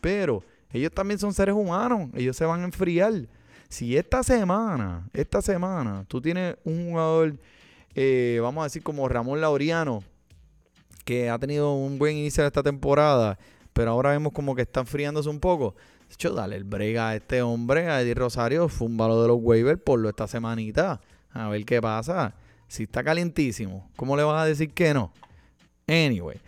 Pero 0.00 0.42
ellos 0.72 0.92
también 0.92 1.18
son 1.18 1.32
seres 1.32 1.54
humanos. 1.54 2.10
Ellos 2.14 2.36
se 2.36 2.44
van 2.44 2.62
a 2.62 2.64
enfriar. 2.64 3.12
Si 3.68 3.96
esta 3.96 4.22
semana, 4.22 5.08
esta 5.12 5.42
semana, 5.42 6.04
tú 6.08 6.20
tienes 6.20 6.56
un 6.64 6.90
jugador, 6.90 7.36
eh, 7.94 8.38
vamos 8.42 8.62
a 8.62 8.64
decir 8.64 8.82
como 8.82 9.08
Ramón 9.08 9.40
Laureano, 9.40 10.02
que 11.04 11.28
ha 11.28 11.38
tenido 11.38 11.74
un 11.74 11.98
buen 11.98 12.16
inicio 12.16 12.42
de 12.42 12.48
esta 12.48 12.62
temporada, 12.62 13.38
pero 13.72 13.90
ahora 13.90 14.10
vemos 14.10 14.32
como 14.32 14.54
que 14.54 14.62
está 14.62 14.80
enfriándose 14.80 15.28
un 15.28 15.40
poco. 15.40 15.74
De 16.08 16.14
hecho, 16.14 16.34
dale 16.34 16.56
el 16.56 16.64
brega 16.64 17.10
a 17.10 17.16
este 17.16 17.42
hombre, 17.42 17.88
a 17.88 18.00
Eddie 18.00 18.14
Rosario, 18.14 18.68
fúmbalo 18.68 19.22
de 19.22 19.28
los 19.28 19.38
waivers 19.40 19.80
por 19.80 20.00
lo 20.00 20.08
esta 20.08 20.26
semanita. 20.26 21.00
A 21.32 21.48
ver 21.48 21.64
qué 21.64 21.80
pasa. 21.80 22.34
Si 22.66 22.84
está 22.84 23.04
calientísimo, 23.04 23.88
¿cómo 23.96 24.16
le 24.16 24.22
vas 24.22 24.42
a 24.42 24.46
decir 24.46 24.72
que 24.72 24.92
no? 24.94 25.12
Anyway. 25.86 26.38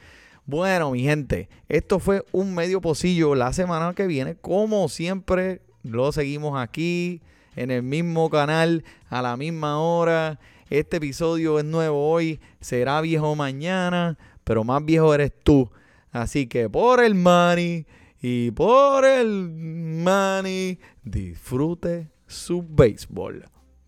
Bueno, 0.47 0.91
mi 0.91 1.03
gente, 1.03 1.49
esto 1.69 1.99
fue 1.99 2.25
un 2.33 2.55
medio 2.55 2.81
pocillo 2.81 3.35
la 3.35 3.53
semana 3.53 3.95
que 3.95 4.07
viene. 4.07 4.35
Como 4.35 4.89
siempre, 4.89 5.63
lo 5.83 6.11
seguimos 6.11 6.61
aquí, 6.61 7.23
en 7.55 7.71
el 7.71 7.83
mismo 7.83 8.29
canal, 8.31 8.85
a 9.09 9.23
la 9.23 9.37
misma 9.37 9.81
hora. 9.81 10.41
Este 10.69 10.97
episodio 10.97 11.59
es 11.59 11.65
nuevo 11.65 12.11
hoy, 12.11 12.41
será 12.61 13.01
viejo 13.01 13.35
mañana, 13.37 14.19
pero 14.45 14.65
más 14.65 14.85
viejo 14.85 15.15
eres 15.15 15.33
tú. 15.43 15.71
Así 16.13 16.47
que 16.47 16.69
por 16.69 17.03
el 17.03 17.15
money 17.15 17.87
y 18.21 18.51
por 18.51 19.05
el 19.05 19.51
money, 19.51 20.79
disfrute 21.03 22.11
su 22.27 22.63
béisbol. 22.63 23.45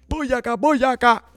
voy 0.08 0.84
acá! 0.84 1.31